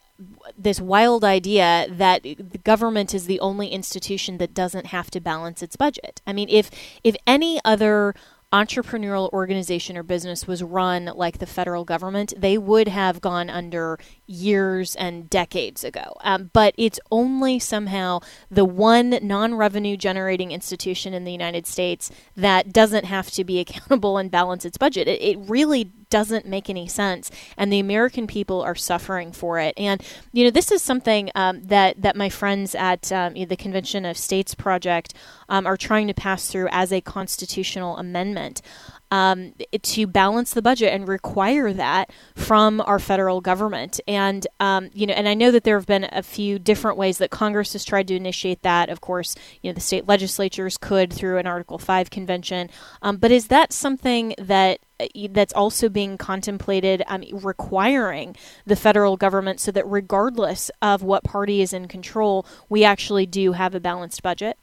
[0.56, 5.62] this wild idea that the government is the only institution that doesn't have to balance
[5.62, 6.20] its budget.
[6.26, 6.70] I mean, if
[7.04, 8.14] if any other
[8.52, 13.98] entrepreneurial organization or business was run like the federal government, they would have gone under
[14.28, 16.14] years and decades ago.
[16.20, 22.10] Um, but it's only somehow the one non revenue generating institution in the United States
[22.36, 25.08] that doesn't have to be accountable and balance its budget.
[25.08, 29.74] It, it really doesn't make any sense, and the American people are suffering for it.
[29.76, 34.04] And you know, this is something um, that that my friends at um, the Convention
[34.04, 35.14] of States Project
[35.48, 38.62] um, are trying to pass through as a constitutional amendment
[39.10, 44.00] um, to balance the budget and require that from our federal government.
[44.06, 47.18] And um, you know, and I know that there have been a few different ways
[47.18, 48.88] that Congress has tried to initiate that.
[48.88, 52.70] Of course, you know, the state legislatures could through an Article Five convention.
[53.02, 59.16] Um, but is that something that uh, that's also being contemplated um, requiring the federal
[59.16, 63.80] government so that regardless of what party is in control, we actually do have a
[63.80, 64.58] balanced budget?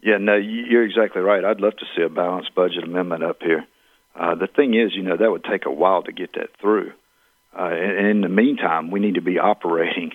[0.00, 1.44] Yeah, no, you're exactly right.
[1.44, 3.66] I'd love to see a balanced budget amendment up here.
[4.14, 6.92] Uh, the thing is, you know, that would take a while to get that through.
[7.58, 10.12] Uh, and in the meantime, we need to be operating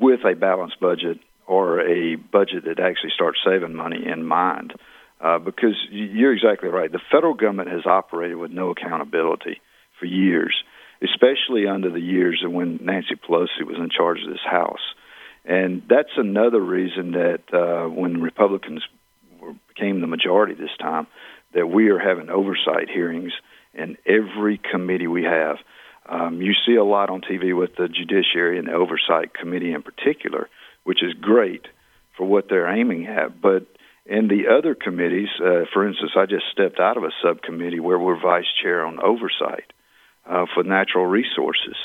[0.00, 4.74] with a balanced budget or a budget that actually starts saving money in mind.
[5.22, 6.90] uh, because you're exactly right.
[6.90, 9.60] The federal government has operated with no accountability
[9.98, 10.54] for years,
[11.02, 14.82] especially under the years when Nancy Pelosi was in charge of this House.
[15.44, 18.82] And that's another reason that uh, when Republicans
[19.40, 21.06] were, became the majority this time,
[21.54, 23.32] that we are having oversight hearings
[23.74, 25.56] in every committee we have.
[26.08, 29.82] Um, you see a lot on TV with the Judiciary and the Oversight Committee in
[29.82, 30.48] particular,
[30.84, 31.66] which is great
[32.16, 33.40] for what they're aiming at.
[33.40, 33.66] But
[34.04, 37.98] in the other committees, uh, for instance, I just stepped out of a subcommittee where
[37.98, 39.72] we're vice chair on oversight
[40.26, 41.76] uh, for natural resources.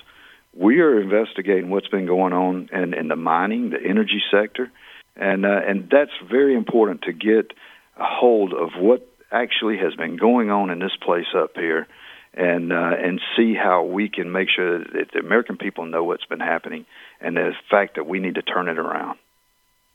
[0.59, 4.71] We are investigating what's been going on in, in the mining, the energy sector,
[5.15, 7.51] and uh, and that's very important to get
[7.95, 11.87] a hold of what actually has been going on in this place up here,
[12.33, 16.25] and uh, and see how we can make sure that the American people know what's
[16.25, 16.87] been happening,
[17.21, 19.19] and the fact that we need to turn it around.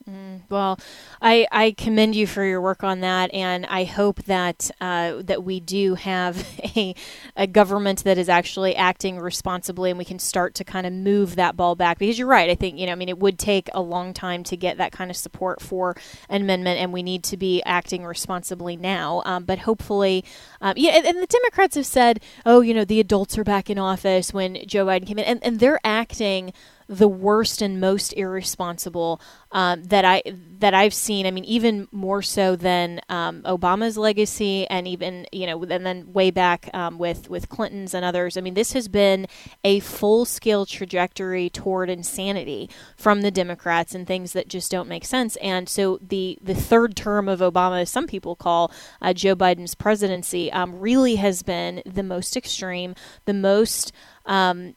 [0.08, 0.80] Mm, well,
[1.20, 5.44] I, I commend you for your work on that, and I hope that uh, that
[5.44, 6.44] we do have
[6.76, 6.94] a,
[7.36, 11.36] a government that is actually acting responsibly, and we can start to kind of move
[11.36, 11.98] that ball back.
[11.98, 14.42] Because you're right, I think you know, I mean, it would take a long time
[14.44, 15.96] to get that kind of support for
[16.28, 19.22] an amendment, and we need to be acting responsibly now.
[19.24, 20.24] Um, but hopefully,
[20.60, 23.70] um, yeah, and, and, the Democrats have said, oh, you know, the adults are back
[23.70, 26.52] in office when Joe Biden came in, and, and they're acting
[26.88, 29.20] the worst and most irresponsible
[29.52, 30.22] um, that I
[30.58, 31.26] that I've seen.
[31.26, 36.12] I mean, even more so than um, Obama's legacy, and even you know, and then
[36.12, 38.36] way back um, with with Clinton's and others.
[38.36, 39.26] I mean, this has been
[39.64, 45.04] a full scale trajectory toward insanity from the Democrats and things that just don't make
[45.04, 45.36] sense.
[45.36, 50.50] And so the the third term of Obama, some people call uh, Joe Biden's presidency,
[50.52, 53.92] um, really has been the most extreme, the most
[54.26, 54.74] um,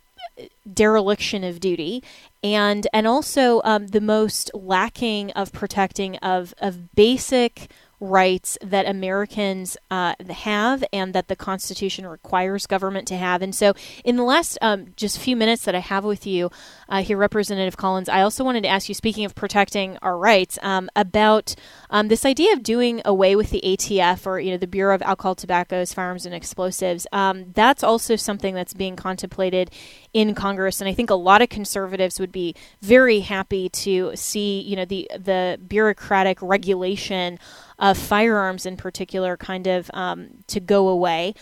[0.72, 2.04] dereliction of duty.
[2.44, 9.78] And and also um, the most lacking of protecting of of basic rights that Americans
[9.90, 13.42] uh, have and that the Constitution requires government to have.
[13.42, 16.52] And so, in the last um, just few minutes that I have with you
[16.90, 20.60] uh, here, Representative Collins, I also wanted to ask you, speaking of protecting our rights,
[20.62, 21.56] um, about
[21.90, 25.02] um, this idea of doing away with the ATF or you know the Bureau of
[25.02, 27.08] Alcohol, Tobaccos, Firearms, and Explosives.
[27.12, 29.72] Um, that's also something that's being contemplated
[30.14, 34.62] in Congress, and I think a lot of conservatives would be very happy to see
[34.62, 37.40] you know the the bureaucratic regulation
[37.80, 41.34] of firearms in particular kind of um, to go away.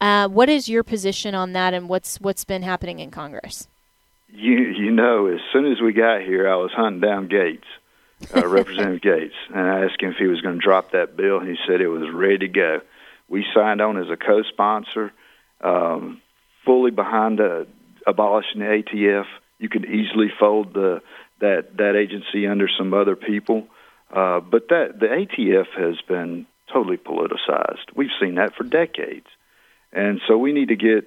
[0.00, 3.66] Uh, what is your position on that, and what's what's been happening in Congress?
[4.28, 7.64] You you know, as soon as we got here, I was hunting down Gaetz,
[8.34, 11.38] uh, Representative Gaetz, and I asked him if he was going to drop that bill,
[11.38, 12.80] and he said it was ready to go.
[13.28, 15.12] We signed on as a co-sponsor,
[15.60, 16.22] um,
[16.64, 17.64] fully behind uh,
[18.06, 19.26] abolishing the ATF.
[19.58, 21.02] You could easily fold the
[21.40, 23.66] that that agency under some other people.
[24.10, 27.94] Uh, but that the ATF has been totally politicized.
[27.94, 29.26] We've seen that for decades,
[29.92, 31.04] and so we need to get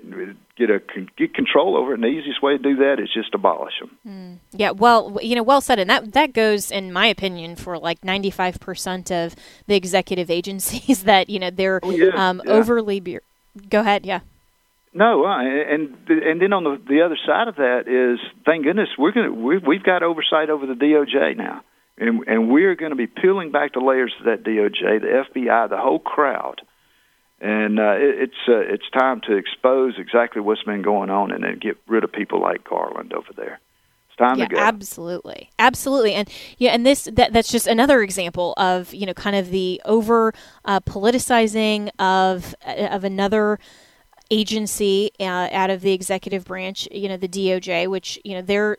[0.56, 0.80] get a
[1.18, 1.96] get control over it.
[1.96, 3.98] And the easiest way to do that is just abolish them.
[4.08, 4.38] Mm.
[4.52, 5.80] Yeah, well, you know, well said.
[5.80, 9.36] And that that goes, in my opinion, for like ninety five percent of
[9.66, 12.52] the executive agencies that you know they're oh, yeah, um, yeah.
[12.52, 13.00] overly.
[13.00, 13.20] Be-
[13.70, 14.06] Go ahead.
[14.06, 14.22] Yeah.
[14.94, 18.90] No, uh, and and then on the the other side of that is, thank goodness
[18.98, 21.64] we're gonna we, we've got oversight over the DOJ now
[22.02, 25.70] and and we're going to be peeling back the layers of that DOJ, the FBI,
[25.70, 26.62] the whole crowd,
[27.40, 31.44] and uh, it, it's uh, it's time to expose exactly what's been going on and
[31.44, 33.60] then get rid of people like Garland over there.
[34.10, 34.60] It's time yeah, to go.
[34.60, 39.36] Absolutely, absolutely, and yeah, and this that that's just another example of you know kind
[39.36, 40.34] of the over
[40.66, 43.60] uh, politicizing of uh, of another
[44.32, 48.78] agency uh, out of the executive branch, you know, the DOJ, which you know they're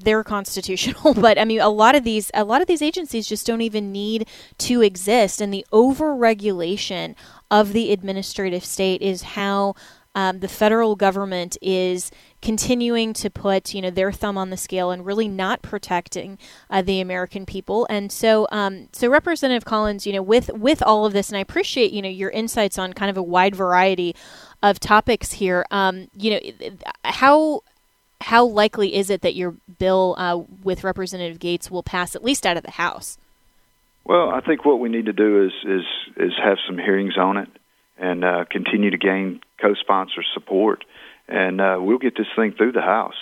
[0.00, 3.46] they're constitutional but i mean a lot of these a lot of these agencies just
[3.46, 4.26] don't even need
[4.58, 7.14] to exist and the overregulation
[7.50, 9.74] of the administrative state is how
[10.14, 14.90] um, the federal government is continuing to put you know their thumb on the scale
[14.90, 16.38] and really not protecting
[16.70, 17.86] uh, the American people.
[17.90, 21.40] And so, um, so Representative Collins, you know, with with all of this, and I
[21.40, 24.14] appreciate you know your insights on kind of a wide variety
[24.62, 25.66] of topics here.
[25.70, 26.40] Um, you know,
[27.04, 27.62] how
[28.24, 32.46] how likely is it that your bill uh, with Representative Gaetz will pass at least
[32.46, 33.18] out of the House?
[34.04, 35.84] Well, I think what we need to do is is
[36.16, 37.48] is have some hearings on it
[37.98, 40.84] and uh, continue to gain co-sponsor support,
[41.28, 43.14] and uh, we'll get this thing through the House.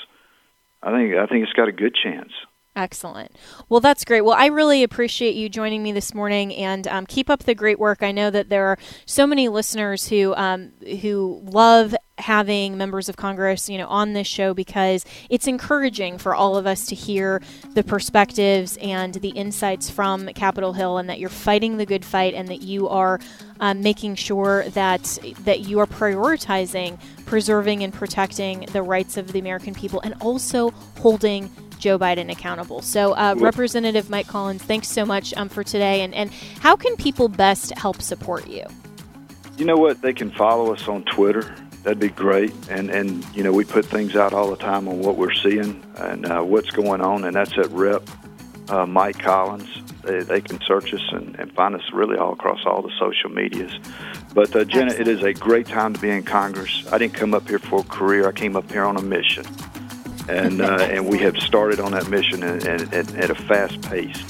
[0.83, 2.33] I think I think it's got a good chance.
[2.75, 3.37] Excellent.
[3.69, 4.23] Well, that's great.
[4.23, 7.79] Well, I really appreciate you joining me this morning, and um, keep up the great
[7.79, 8.03] work.
[8.03, 13.17] I know that there are so many listeners who um, who love having members of
[13.17, 17.43] Congress, you know, on this show because it's encouraging for all of us to hear
[17.75, 22.33] the perspectives and the insights from Capitol Hill, and that you're fighting the good fight,
[22.33, 23.21] and that you are
[23.61, 29.38] um, making sure that that you are prioritizing preserving and protecting the rights of the
[29.38, 30.71] American people, and also
[31.01, 31.51] holding
[31.83, 32.81] Joe Biden accountable.
[32.81, 36.03] So, uh, Representative Mike Collins, thanks so much um, for today.
[36.03, 36.31] And, and
[36.61, 38.65] how can people best help support you?
[39.59, 40.01] You know what?
[40.01, 41.53] They can follow us on Twitter.
[41.83, 42.55] That'd be great.
[42.71, 45.83] And, and you know, we put things out all the time on what we're seeing
[45.97, 48.09] and uh, what's going on, and that's at Rep
[48.69, 49.69] uh, Mike Collins.
[50.05, 53.31] They, they can search us and, and find us really all across all the social
[53.31, 53.73] medias.
[54.33, 55.09] But uh, Jenna, Excellent.
[55.09, 56.87] it is a great time to be in Congress.
[56.93, 58.29] I didn't come up here for a career.
[58.29, 59.45] I came up here on a mission
[60.29, 63.81] and uh, and we have started on that mission and, and, and at a fast
[63.83, 64.23] pace.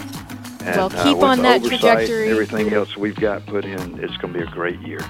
[0.64, 2.30] And, well, keep uh, on that trajectory.
[2.30, 5.00] Everything else we've got put in, it's going to be a great year.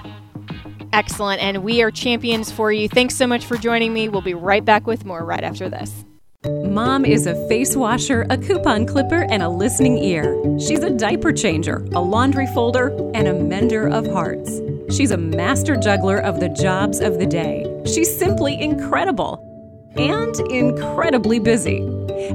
[0.93, 2.89] Excellent, and we are champions for you.
[2.89, 4.09] Thanks so much for joining me.
[4.09, 6.05] We'll be right back with more right after this.
[6.45, 10.35] Mom is a face washer, a coupon clipper, and a listening ear.
[10.59, 14.61] She's a diaper changer, a laundry folder, and a mender of hearts.
[14.91, 17.67] She's a master juggler of the jobs of the day.
[17.87, 19.52] She's simply incredible
[19.97, 21.81] and incredibly busy.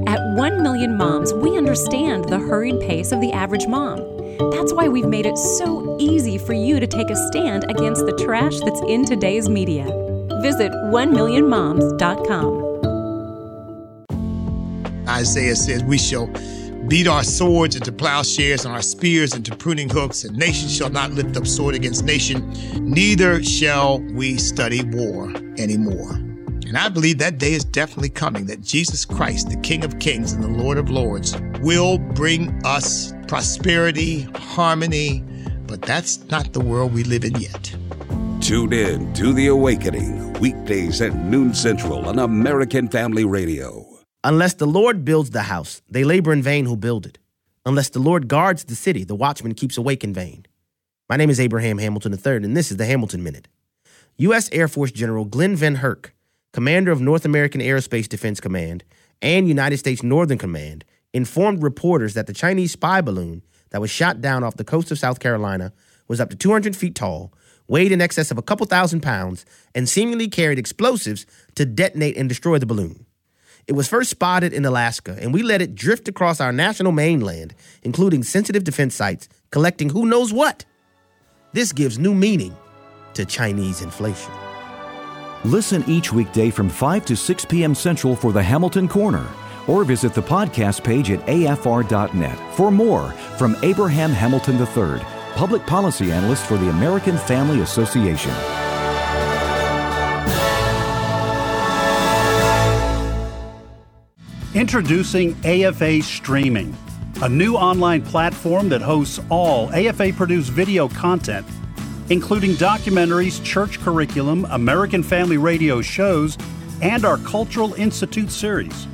[0.06, 3.98] At 1 Million Moms, we understand the hurried pace of the average mom.
[4.50, 8.16] That's why we've made it so easy for you to take a stand against the
[8.24, 9.84] trash that's in today's media.
[10.42, 12.68] Visit 1millionmoms.com.
[15.08, 16.28] Isaiah says, We shall
[16.86, 21.10] beat our swords into plowshares and our spears into pruning hooks, and nation shall not
[21.12, 26.18] lift up sword against nation, neither shall we study war anymore.
[26.66, 30.32] And I believe that day is definitely coming that Jesus Christ, the King of Kings
[30.32, 35.24] and the Lord of Lords, will bring us prosperity, harmony,
[35.66, 37.74] but that's not the world we live in yet.
[38.40, 43.86] Tune in to The Awakening, weekdays at noon central on American Family Radio.
[44.24, 47.18] Unless the Lord builds the house, they labor in vain who build it.
[47.64, 50.46] Unless the Lord guards the city, the watchman keeps awake in vain.
[51.08, 53.48] My name is Abraham Hamilton III, and this is the Hamilton Minute.
[54.18, 54.48] U.S.
[54.52, 56.10] Air Force General Glen VanHerck
[56.52, 58.84] commander of North American Aerospace Defense Command
[59.20, 64.20] and United States Northern Command, informed reporters that the Chinese spy balloon that was shot
[64.20, 65.72] down off the coast of South Carolina
[66.06, 67.32] was up to 200 feet tall,
[67.66, 69.44] weighed in excess of a couple thousand pounds,
[69.74, 73.04] and seemingly carried explosives to detonate and destroy the balloon.
[73.66, 77.54] It was first spotted in Alaska, and we let it drift across our national mainland,
[77.82, 80.64] including sensitive defense sites, collecting who knows what.
[81.52, 82.56] This gives new meaning
[83.12, 84.47] to Chinese inflation.
[85.44, 87.72] Listen each weekday from 5 to 6 p.m.
[87.72, 89.24] Central for the Hamilton Corner,
[89.68, 95.00] or visit the podcast page at afr.net for more from Abraham Hamilton III,
[95.36, 98.34] Public Policy Analyst for the American Family Association.
[104.54, 106.76] Introducing AFA Streaming,
[107.22, 111.46] a new online platform that hosts all AFA produced video content
[112.10, 116.38] including documentaries, church curriculum, American Family Radio shows,
[116.80, 118.86] and our Cultural Institute series.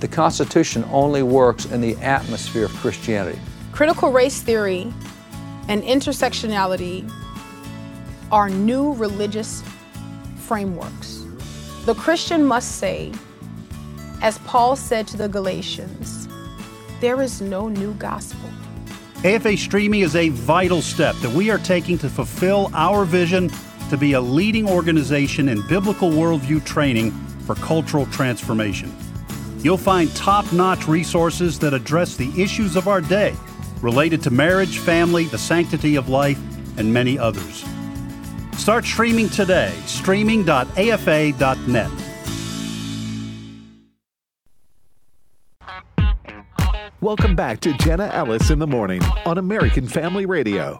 [0.00, 3.38] The Constitution only works in the atmosphere of Christianity.
[3.72, 4.92] Critical race theory
[5.68, 7.10] and intersectionality
[8.32, 9.62] are new religious
[10.36, 11.24] frameworks.
[11.84, 13.12] The Christian must say,
[14.22, 16.26] as Paul said to the Galatians,
[17.00, 18.50] there is no new gospel.
[19.24, 23.50] AFA Streaming is a vital step that we are taking to fulfill our vision
[23.88, 27.10] to be a leading organization in biblical worldview training
[27.46, 28.94] for cultural transformation.
[29.60, 33.34] You'll find top notch resources that address the issues of our day
[33.80, 36.38] related to marriage, family, the sanctity of life,
[36.76, 37.64] and many others.
[38.58, 41.90] Start streaming today, streaming.afa.net.
[47.06, 50.76] Welcome back to Jenna Ellis in the Morning on American Family Radio.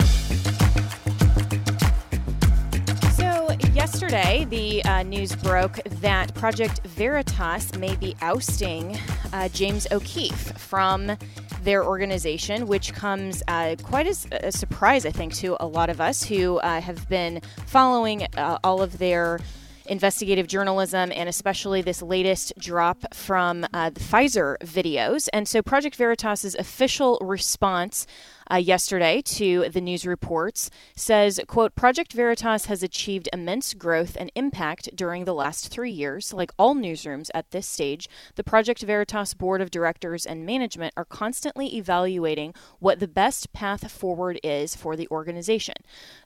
[3.12, 8.98] So, yesterday, the uh, news broke that Project Veritas may be ousting
[9.32, 11.16] uh, James O'Keefe from
[11.62, 16.00] their organization, which comes uh, quite as a surprise, I think, to a lot of
[16.00, 19.38] us who uh, have been following uh, all of their
[19.87, 25.28] investigative journalism and especially this latest drop from uh, the Pfizer videos.
[25.32, 28.07] And so Project Veritas's official response
[28.51, 34.30] uh, yesterday to the news reports says, quote, Project Veritas has achieved immense growth and
[34.34, 36.32] impact during the last three years.
[36.32, 41.05] Like all newsrooms at this stage, the Project Veritas board of directors and management are
[41.05, 45.74] constantly evaluating what the best path forward is for the organization.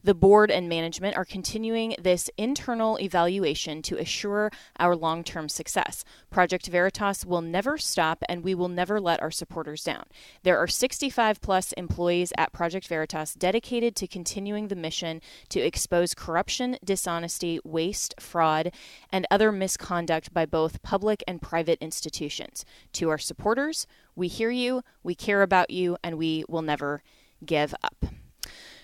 [0.03, 6.05] The board and management are continuing this internal evaluation to assure our long term success.
[6.31, 10.05] Project Veritas will never stop, and we will never let our supporters down.
[10.43, 15.21] There are 65 plus employees at Project Veritas dedicated to continuing the mission
[15.51, 18.73] to expose corruption, dishonesty, waste, fraud,
[19.13, 22.65] and other misconduct by both public and private institutions.
[22.95, 23.87] To our supporters,
[24.17, 27.03] we hear you, we care about you, and we will never
[27.45, 28.07] give up.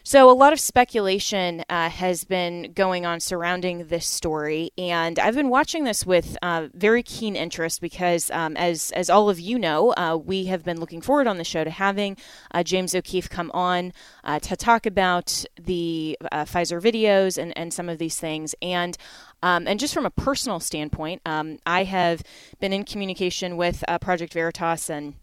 [0.09, 5.35] So, a lot of speculation uh, has been going on surrounding this story, and I've
[5.35, 9.59] been watching this with uh, very keen interest because, um, as as all of you
[9.59, 12.17] know, uh, we have been looking forward on the show to having
[12.53, 13.93] uh, James O'Keefe come on
[14.23, 18.55] uh, to talk about the uh, Pfizer videos and, and some of these things.
[18.63, 18.97] And
[19.43, 22.23] um, and just from a personal standpoint, um, I have
[22.61, 25.15] been in communication with Project Veritas and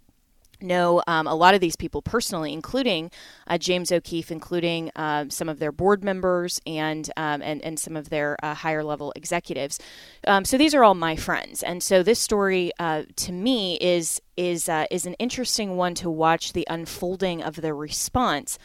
[0.63, 3.11] know um, a lot of these people personally, including
[3.47, 7.95] uh, James O'Keefe, including uh, some of their board members and um, and, and some
[7.95, 9.79] of their uh, higher level executives.
[10.25, 14.21] Um, so these are all my friends, and so this story uh, to me is
[14.37, 18.57] is uh, is an interesting one to watch the unfolding of the response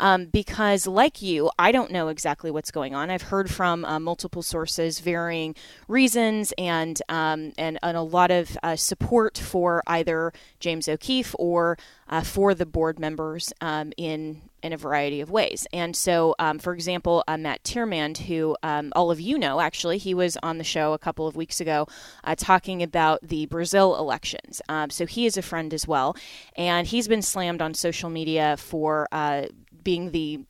[0.00, 3.10] um, because, like you, I don't know exactly what's going on.
[3.10, 5.54] I've heard from uh, multiple sources, varying
[5.86, 11.76] reasons, and um, and, and, a lot of uh, support for either James O'Keefe or
[12.08, 15.66] uh, for the board members um, in in a variety of ways.
[15.72, 19.98] And so, um, for example, uh, Matt Tyrmand, who um, all of you know, actually,
[19.98, 21.86] he was on the show a couple of weeks ago
[22.24, 24.60] uh, talking about the Brazil elections.
[24.68, 26.16] Um, so he is a friend as well.
[26.56, 29.46] And he's been slammed on social media for uh,
[29.82, 30.40] being the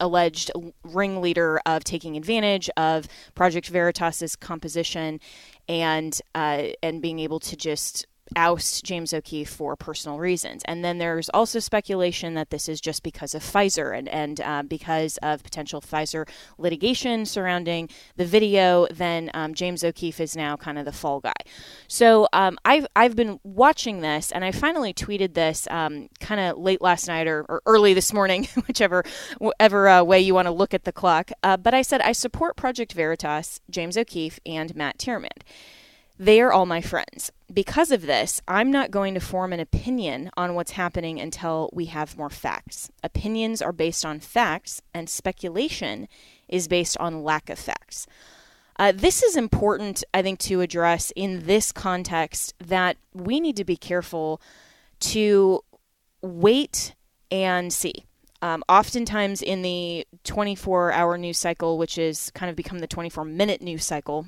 [0.00, 0.50] alleged
[0.84, 5.20] ringleader of taking advantage of Project Veritas's composition
[5.68, 8.06] and uh, and being able to just
[8.36, 10.62] oust James O'Keefe for personal reasons.
[10.66, 14.62] And then there's also speculation that this is just because of Pfizer and, and uh,
[14.62, 18.86] because of potential Pfizer litigation surrounding the video.
[18.90, 21.32] Then um, James O'Keefe is now kind of the fall guy.
[21.86, 26.58] So um, I've, I've been watching this and I finally tweeted this um, kind of
[26.58, 29.04] late last night or, or, early this morning, whichever
[29.38, 31.30] whatever, uh, way you want to look at the clock.
[31.42, 35.44] Uh, but I said I support Project Veritas, James O'Keefe, and Matt Tyrmand.
[36.18, 37.30] They are all my friends.
[37.52, 41.86] Because of this, I'm not going to form an opinion on what's happening until we
[41.86, 42.90] have more facts.
[43.04, 46.08] Opinions are based on facts, and speculation
[46.48, 48.06] is based on lack of facts.
[48.80, 53.64] Uh, this is important, I think, to address in this context that we need to
[53.64, 54.40] be careful
[55.00, 55.62] to
[56.20, 56.94] wait
[57.30, 58.04] and see.
[58.42, 63.24] Um, oftentimes, in the 24 hour news cycle, which has kind of become the 24
[63.24, 64.26] minute news cycle,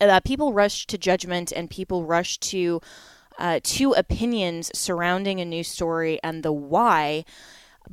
[0.00, 2.80] uh, people rush to judgment and people rush to
[3.38, 7.24] uh, to opinions surrounding a news story and the why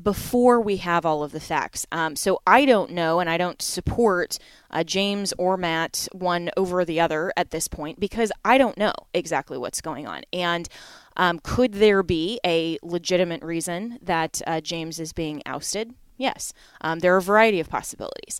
[0.01, 1.85] before we have all of the facts.
[1.91, 4.37] Um, so I don't know, and I don't support
[4.69, 8.93] uh, James or Matt one over the other at this point because I don't know
[9.13, 10.23] exactly what's going on.
[10.31, 10.69] And
[11.17, 15.93] um, could there be a legitimate reason that uh, James is being ousted?
[16.17, 16.53] Yes.
[16.81, 18.39] Um, there are a variety of possibilities.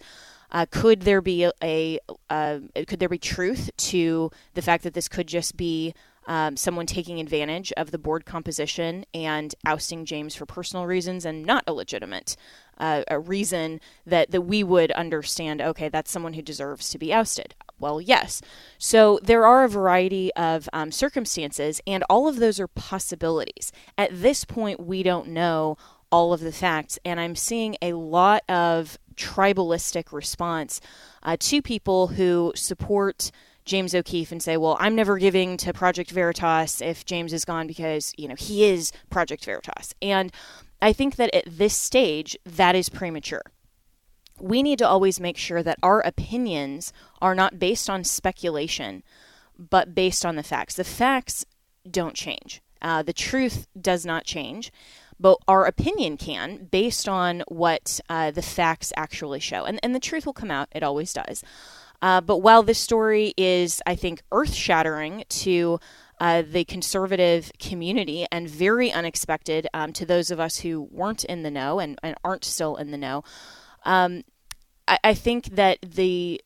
[0.52, 4.94] Uh, could there be a, a uh, could there be truth to the fact that
[4.94, 5.94] this could just be
[6.28, 11.44] um, someone taking advantage of the board composition and ousting James for personal reasons and
[11.46, 12.36] not a legitimate
[12.80, 17.14] uh, a reason that, that we would understand, okay, that's someone who deserves to be
[17.14, 17.56] ousted.
[17.78, 18.42] Well, yes.
[18.78, 23.72] So there are a variety of um, circumstances, and all of those are possibilities.
[23.98, 25.78] At this point, we don't know
[26.12, 30.80] all of the facts, and I'm seeing a lot of tribalistic response
[31.24, 33.32] uh, to people who support
[33.66, 37.68] James O'Keefe and say, "Well, I'm never giving to Project Veritas if James is gone
[37.68, 40.32] because you know he is Project Veritas." And
[40.82, 43.44] I think that at this stage, that is premature.
[44.40, 49.04] We need to always make sure that our opinions are not based on speculation,
[49.58, 50.76] but based on the facts.
[50.76, 51.46] The facts
[51.90, 52.62] don't change.
[52.82, 54.72] Uh, the truth does not change
[55.20, 59.66] but our opinion can based on what uh, the facts actually show.
[59.66, 61.44] And, and the truth will come out, it always does.
[62.02, 65.80] Uh, but while this story is, I think, earth shattering to
[66.20, 71.44] uh, the conservative community and very unexpected um, to those of us who weren't in
[71.44, 73.24] the know and, and aren't still in the know,
[73.84, 74.24] um,
[74.88, 76.42] I, I, think that the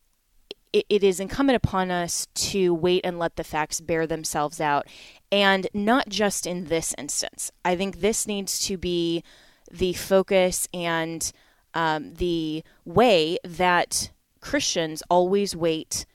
[0.74, 4.88] it, it is incumbent upon us to wait and let the facts bear themselves out.
[5.32, 7.51] And not just in this instance.
[7.63, 9.24] I think this needs to be
[9.71, 11.32] the focus and
[11.74, 14.11] um, the way that
[14.41, 16.05] Christians always wait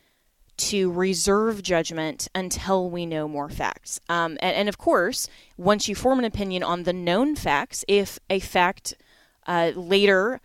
[0.57, 4.01] to reserve judgment until we know more facts.
[4.09, 8.19] Um, and, and, of course, once you form an opinion on the known facts, if
[8.29, 8.95] a fact
[9.47, 10.41] uh, later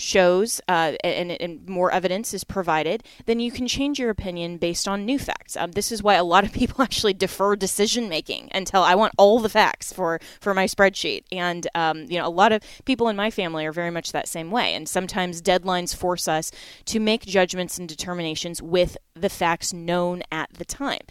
[0.00, 4.88] shows uh, and, and, more evidence is provided, then you can change your opinion based
[4.88, 5.56] on new facts.
[5.56, 9.14] Um, this is why a lot of people actually defer decision making until I want
[9.18, 11.24] all the facts for for my spreadsheet.
[11.30, 14.28] And um, you know, a lot of people in my family are very much that
[14.28, 14.74] same way.
[14.74, 16.50] And sometimes deadlines force us
[16.86, 21.02] to make judgments and determinations with the facts known at the time.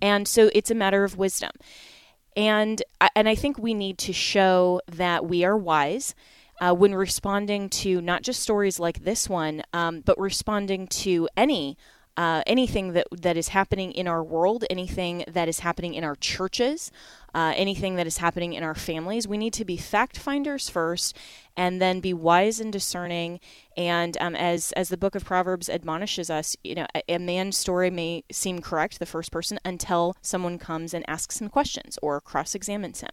[0.00, 1.52] And so it's a matter of wisdom.
[2.36, 2.82] And
[3.14, 6.14] and I think we need to show that we are wise
[6.60, 11.76] uh, when responding to not just stories like this one, um, but responding to any.
[12.18, 16.16] Uh, anything that that is happening in our world, anything that is happening in our
[16.16, 16.90] churches,
[17.34, 21.14] uh, anything that is happening in our families, we need to be fact finders first,
[21.58, 23.38] and then be wise and discerning.
[23.76, 27.58] And um, as as the book of Proverbs admonishes us, you know, a, a, man's
[27.58, 32.18] story may seem correct, the first person, until someone comes and asks him questions or
[32.22, 33.12] cross examines him.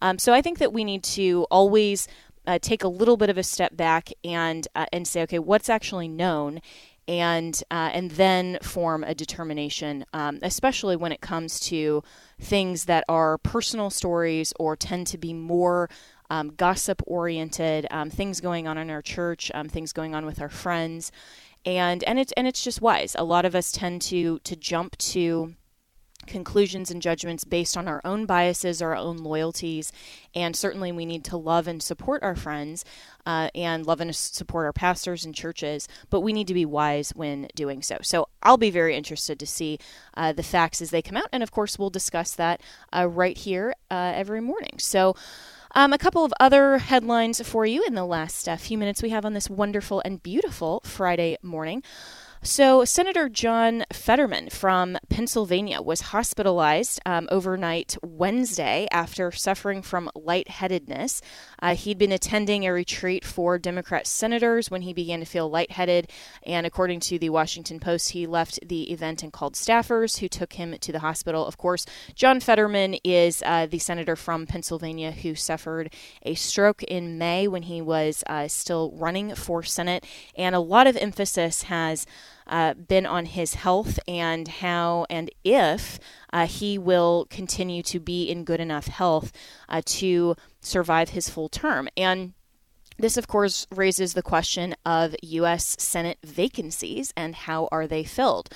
[0.00, 2.08] Um, so I think that we need to always
[2.50, 5.68] uh, take a little bit of a step back and uh, and say, okay, what's
[5.68, 6.60] actually known,
[7.06, 12.02] and uh, and then form a determination, um, especially when it comes to
[12.40, 15.88] things that are personal stories or tend to be more
[16.28, 20.40] um, gossip oriented, um, things going on in our church, um, things going on with
[20.40, 21.12] our friends,
[21.64, 23.14] and and it's and it's just wise.
[23.16, 25.54] A lot of us tend to to jump to
[26.30, 29.92] conclusions and judgments based on our own biases, our own loyalties,
[30.34, 32.84] and certainly we need to love and support our friends
[33.26, 37.10] uh, and love and support our pastors and churches, but we need to be wise
[37.10, 37.98] when doing so.
[38.02, 39.78] So I'll be very interested to see
[40.14, 42.62] uh, the facts as they come out, and of course, we'll discuss that
[42.96, 44.78] uh, right here uh, every morning.
[44.78, 45.14] So.
[45.72, 49.10] Um, a couple of other headlines for you in the last uh, few minutes we
[49.10, 51.84] have on this wonderful and beautiful Friday morning.
[52.42, 61.20] So, Senator John Fetterman from Pennsylvania was hospitalized um, overnight Wednesday after suffering from lightheadedness.
[61.60, 66.10] Uh, he'd been attending a retreat for Democrat senators when he began to feel lightheaded,
[66.42, 70.54] and according to the Washington Post, he left the event and called staffers who took
[70.54, 71.44] him to the hospital.
[71.44, 71.84] Of course,
[72.14, 77.64] John Fetterman is uh, the senator from Pennsylvania who suffered a stroke in May when
[77.64, 82.06] he was uh, still running for Senate, and a lot of emphasis has
[82.50, 85.98] uh, been on his health and how and if
[86.32, 89.32] uh, he will continue to be in good enough health
[89.68, 91.88] uh, to survive his full term.
[91.96, 92.34] And
[92.98, 95.76] this, of course, raises the question of U.S.
[95.78, 98.50] Senate vacancies and how are they filled.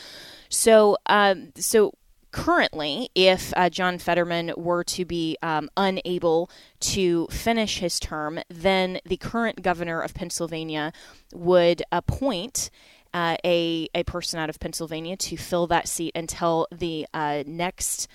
[0.51, 1.95] So, um, so
[2.31, 8.99] currently, if uh, John Fetterman were to be um, unable to finish his term, then
[9.07, 10.93] the current governor of Pennsylvania
[11.33, 12.71] would appoint
[13.15, 18.09] uh, a a person out of Pennsylvania to fill that seat until the uh, next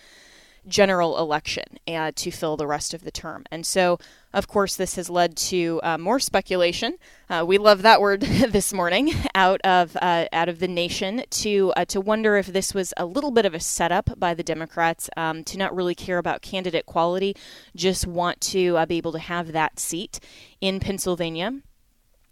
[0.67, 3.45] general election uh, to fill the rest of the term.
[3.51, 3.99] And so,
[4.33, 6.97] of course, this has led to uh, more speculation.
[7.29, 11.73] Uh, we love that word this morning out of uh, out of the nation to
[11.75, 15.09] uh, to wonder if this was a little bit of a setup by the Democrats
[15.17, 17.35] um, to not really care about candidate quality,
[17.75, 20.19] just want to uh, be able to have that seat
[20.61, 21.61] in Pennsylvania.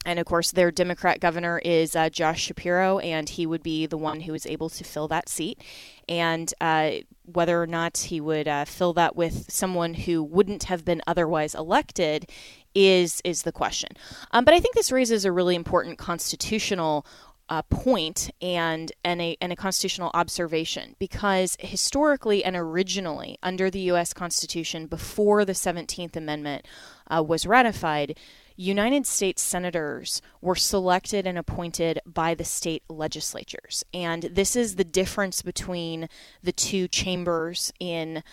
[0.07, 3.97] And of course, their Democrat governor is uh, Josh Shapiro, and he would be the
[3.97, 5.61] one who is able to fill that seat.
[6.07, 6.91] And uh,
[7.25, 11.53] whether or not he would uh, fill that with someone who wouldn't have been otherwise
[11.53, 12.31] elected
[12.73, 13.89] is is the question.
[14.31, 17.05] Um, but I think this raises a really important constitutional
[17.49, 23.79] uh, point and and a and a constitutional observation because historically and originally under the
[23.91, 24.13] U.S.
[24.13, 26.65] Constitution before the Seventeenth Amendment
[27.09, 28.17] uh, was ratified,
[28.57, 33.85] United States senators were selected and appointed by the state legislatures.
[33.93, 36.09] And this is the difference between
[36.41, 38.23] the two chambers in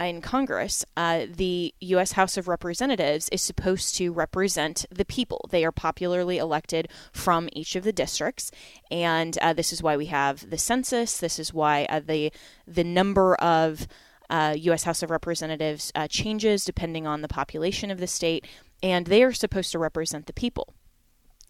[0.00, 2.12] in Congress, uh, the U.S.
[2.12, 5.46] House of Representatives is supposed to represent the people.
[5.50, 8.50] They are popularly elected from each of the districts,
[8.90, 11.18] and uh, this is why we have the census.
[11.18, 12.32] This is why uh, the
[12.66, 13.86] the number of
[14.32, 14.82] uh, U.S.
[14.82, 18.46] House of Representatives uh, changes depending on the population of the state
[18.82, 20.74] and they are supposed to represent the people.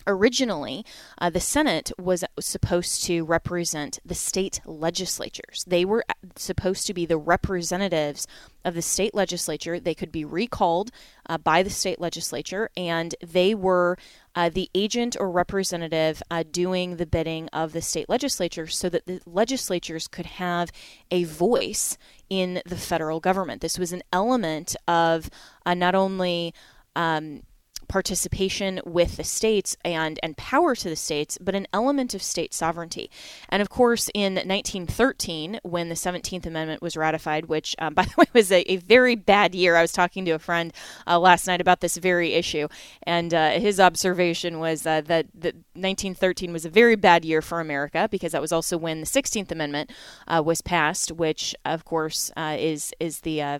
[0.06, 0.84] Originally,
[1.18, 5.64] uh, the Senate was supposed to represent the state legislatures.
[5.66, 8.26] They were uh, supposed to be the representatives
[8.64, 9.78] of the state legislature.
[9.78, 10.90] They could be recalled
[11.28, 13.96] uh, by the state legislature, and they were
[14.34, 19.06] uh, the agent or representative uh, doing the bidding of the state legislature so that
[19.06, 20.70] the legislatures could have
[21.10, 21.98] a voice
[22.30, 23.60] in the federal government.
[23.60, 25.28] This was an element of
[25.66, 26.54] uh, not only
[26.96, 27.42] um,
[27.92, 32.54] participation with the states and, and power to the states, but an element of state
[32.54, 33.10] sovereignty.
[33.50, 38.14] And of course, in 1913, when the 17th Amendment was ratified, which, um, by the
[38.16, 40.72] way, was a, a, very bad year, I was talking to a friend
[41.06, 42.66] uh, last night about this very issue,
[43.02, 47.60] and uh, his observation was uh, that, that 1913 was a very bad year for
[47.60, 49.92] America because that was also when the 16th Amendment
[50.26, 53.58] uh, was passed, which, of course, uh, is is the uh,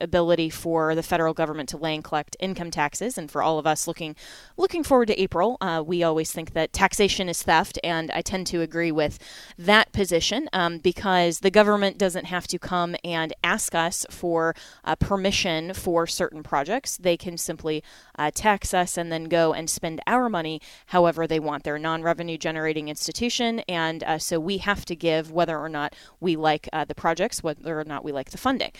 [0.00, 3.18] ability for the federal government to lay and collect income taxes.
[3.18, 4.16] And for all of us looking
[4.56, 8.46] looking forward to April, uh, we always think that taxation is theft, and I tend
[8.48, 9.18] to agree with
[9.58, 14.96] that position um, because the government doesn't have to come and ask us for uh,
[14.96, 16.96] permission for certain projects.
[16.96, 17.82] They can simply
[18.18, 21.64] uh, tax us and then go and spend our money however they want.
[21.64, 25.94] They're a non-revenue generating institution, and uh, so we have to give whether or not
[26.20, 28.72] we like uh, the projects, whether or not we like the funding.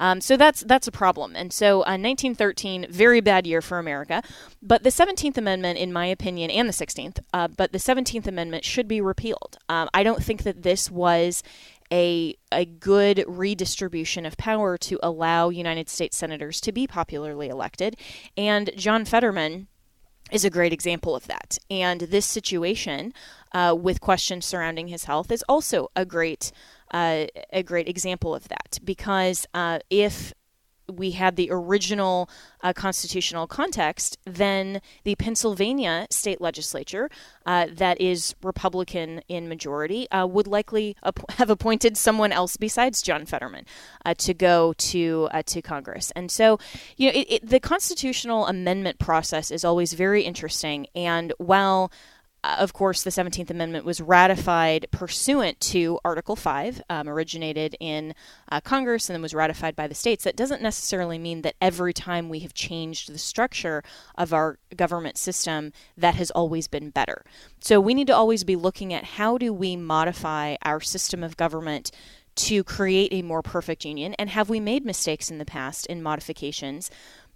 [0.00, 1.34] Um, so that's that's a problem.
[1.36, 4.22] And so, uh, 1913, very bad year for America.
[4.62, 8.64] But the 17th Amendment, in my opinion, and the 16th, uh, but the 17th Amendment
[8.64, 9.58] should be repealed.
[9.68, 11.42] Um, I don't think that this was
[11.92, 17.96] a, a good redistribution of power to allow United States senators to be popularly elected.
[18.36, 19.68] And John Fetterman
[20.32, 21.58] is a great example of that.
[21.70, 23.12] And this situation
[23.52, 26.50] uh, with questions surrounding his health is also a great
[26.92, 30.34] uh, a great example of that because uh, if
[30.96, 32.28] we had the original
[32.62, 37.10] uh, constitutional context, then the Pennsylvania state legislature,
[37.46, 43.02] uh, that is Republican in majority, uh, would likely ap- have appointed someone else besides
[43.02, 43.66] John Fetterman
[44.04, 46.12] uh, to go to uh, to Congress.
[46.14, 46.58] And so,
[46.96, 50.86] you know, it, it, the constitutional amendment process is always very interesting.
[50.94, 51.90] And while
[52.44, 58.14] of course, the 17th Amendment was ratified pursuant to Article 5, um, originated in
[58.50, 60.24] uh, Congress and then was ratified by the states.
[60.24, 63.84] That doesn't necessarily mean that every time we have changed the structure
[64.16, 67.24] of our government system, that has always been better.
[67.60, 71.36] So we need to always be looking at how do we modify our system of
[71.36, 71.92] government
[72.34, 76.02] to create a more perfect union, and have we made mistakes in the past in
[76.02, 76.90] modifications?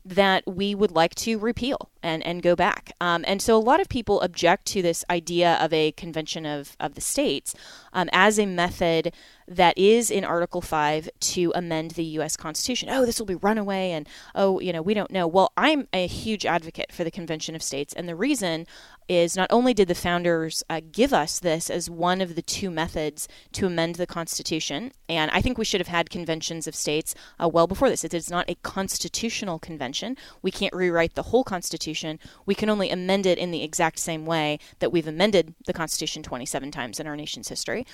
[0.06, 2.92] That we would like to repeal and, and go back.
[3.00, 6.76] Um, and so a lot of people object to this idea of a convention of,
[6.78, 7.54] of the states
[7.92, 9.12] um, as a method
[9.48, 12.36] that is in Article 5 to amend the U.S.
[12.36, 12.88] Constitution.
[12.90, 15.26] Oh, this will be runaway, and oh, you know, we don't know.
[15.26, 18.66] Well, I'm a huge advocate for the Convention of States, and the reason
[19.08, 22.70] is not only did the founders uh, give us this as one of the two
[22.70, 27.14] methods to amend the Constitution, and I think we should have had conventions of states
[27.38, 28.04] uh, well before this.
[28.04, 30.16] It is not a constitutional convention.
[30.42, 32.18] We can't rewrite the whole Constitution.
[32.46, 36.22] We can only amend it in the exact same way that we've amended the Constitution
[36.22, 37.86] 27 times in our nation's history.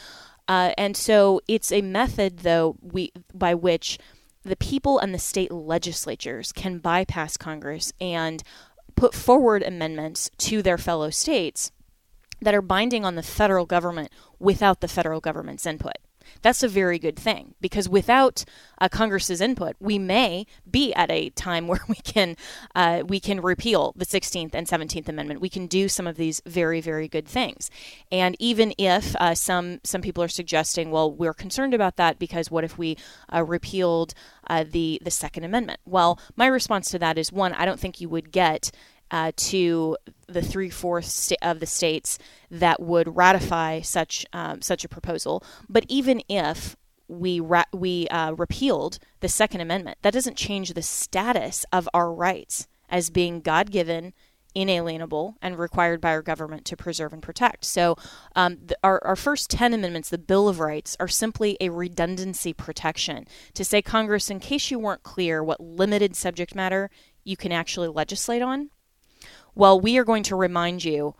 [0.49, 3.99] Uh, and so it's a method, though, we by which
[4.43, 8.43] the people and the state legislatures can bypass Congress and
[8.97, 11.71] put forward amendments to their fellow states
[12.41, 15.97] that are binding on the federal government without the federal government's input.
[16.43, 18.45] That's a very good thing because without
[18.81, 22.37] uh, Congress's input, we may be at a time where we can
[22.75, 25.41] uh, we can repeal the 16th and 17th Amendment.
[25.41, 27.71] We can do some of these very very good things,
[28.11, 32.51] and even if uh, some some people are suggesting, well, we're concerned about that because
[32.51, 32.97] what if we
[33.33, 34.15] uh, repealed
[34.49, 35.81] uh, the the Second Amendment?
[35.85, 38.71] Well, my response to that is one, I don't think you would get
[39.13, 39.97] uh, to
[40.27, 42.19] the three fourths of the states
[42.51, 45.45] that would ratify such um, such a proposal.
[45.69, 46.75] But even if
[47.07, 52.13] we ra- we uh, repealed the Second Amendment, that doesn't change the status of our
[52.13, 54.15] rights as being God given.
[54.55, 57.65] Inalienable and required by our government to preserve and protect.
[57.65, 57.97] So,
[58.37, 62.53] um, the, our, our first 10 amendments, the Bill of Rights, are simply a redundancy
[62.53, 66.91] protection to say, Congress, in case you weren't clear what limited subject matter
[67.25, 68.69] you can actually legislate on,
[69.55, 71.15] well, we are going to remind you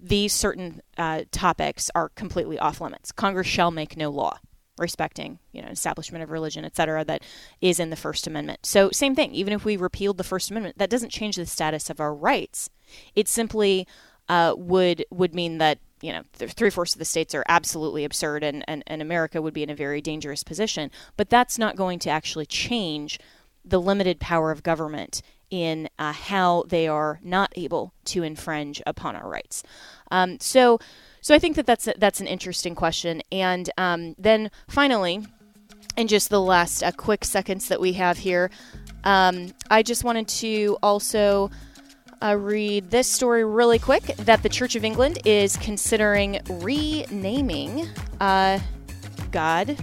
[0.00, 3.12] these certain uh, topics are completely off limits.
[3.12, 4.38] Congress shall make no law
[4.76, 7.22] respecting, you know, establishment of religion, et cetera, that
[7.60, 8.66] is in the First Amendment.
[8.66, 9.32] So, same thing.
[9.32, 12.70] Even if we repealed the First Amendment, that doesn't change the status of our rights.
[13.14, 13.86] It simply
[14.28, 18.42] uh, would would mean that you know three fourths of the states are absolutely absurd,
[18.42, 20.90] and, and and America would be in a very dangerous position.
[21.16, 23.18] But that's not going to actually change
[23.64, 25.22] the limited power of government
[25.54, 29.62] in uh, how they are not able to infringe upon our rights.
[30.10, 30.80] Um, so,
[31.20, 33.22] so I think that that's a, that's an interesting question.
[33.30, 35.24] And um, then finally,
[35.96, 38.50] in just the last uh, quick seconds that we have here,
[39.04, 41.50] um, I just wanted to also.
[42.22, 47.86] Uh, read this story really quick that the Church of England is considering renaming
[48.18, 48.58] uh,
[49.30, 49.76] God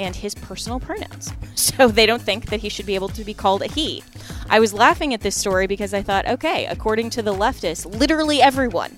[0.00, 1.32] and his personal pronouns.
[1.54, 4.02] So they don't think that he should be able to be called a he.
[4.48, 8.40] I was laughing at this story because I thought, okay, according to the leftists, literally
[8.40, 8.96] everyone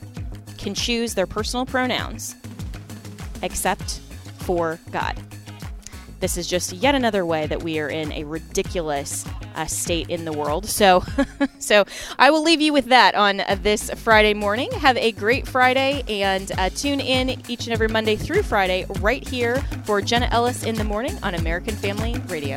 [0.59, 2.37] can choose their personal pronouns
[3.43, 4.01] except
[4.39, 5.17] for God.
[6.23, 10.25] This is just yet another way that we are in a ridiculous uh, state in
[10.25, 10.67] the world.
[10.67, 11.03] So,
[11.59, 11.85] so
[12.17, 14.71] I will leave you with that on uh, this Friday morning.
[14.71, 19.27] Have a great Friday and uh, tune in each and every Monday through Friday right
[19.27, 22.57] here for Jenna Ellis in the morning on American Family Radio.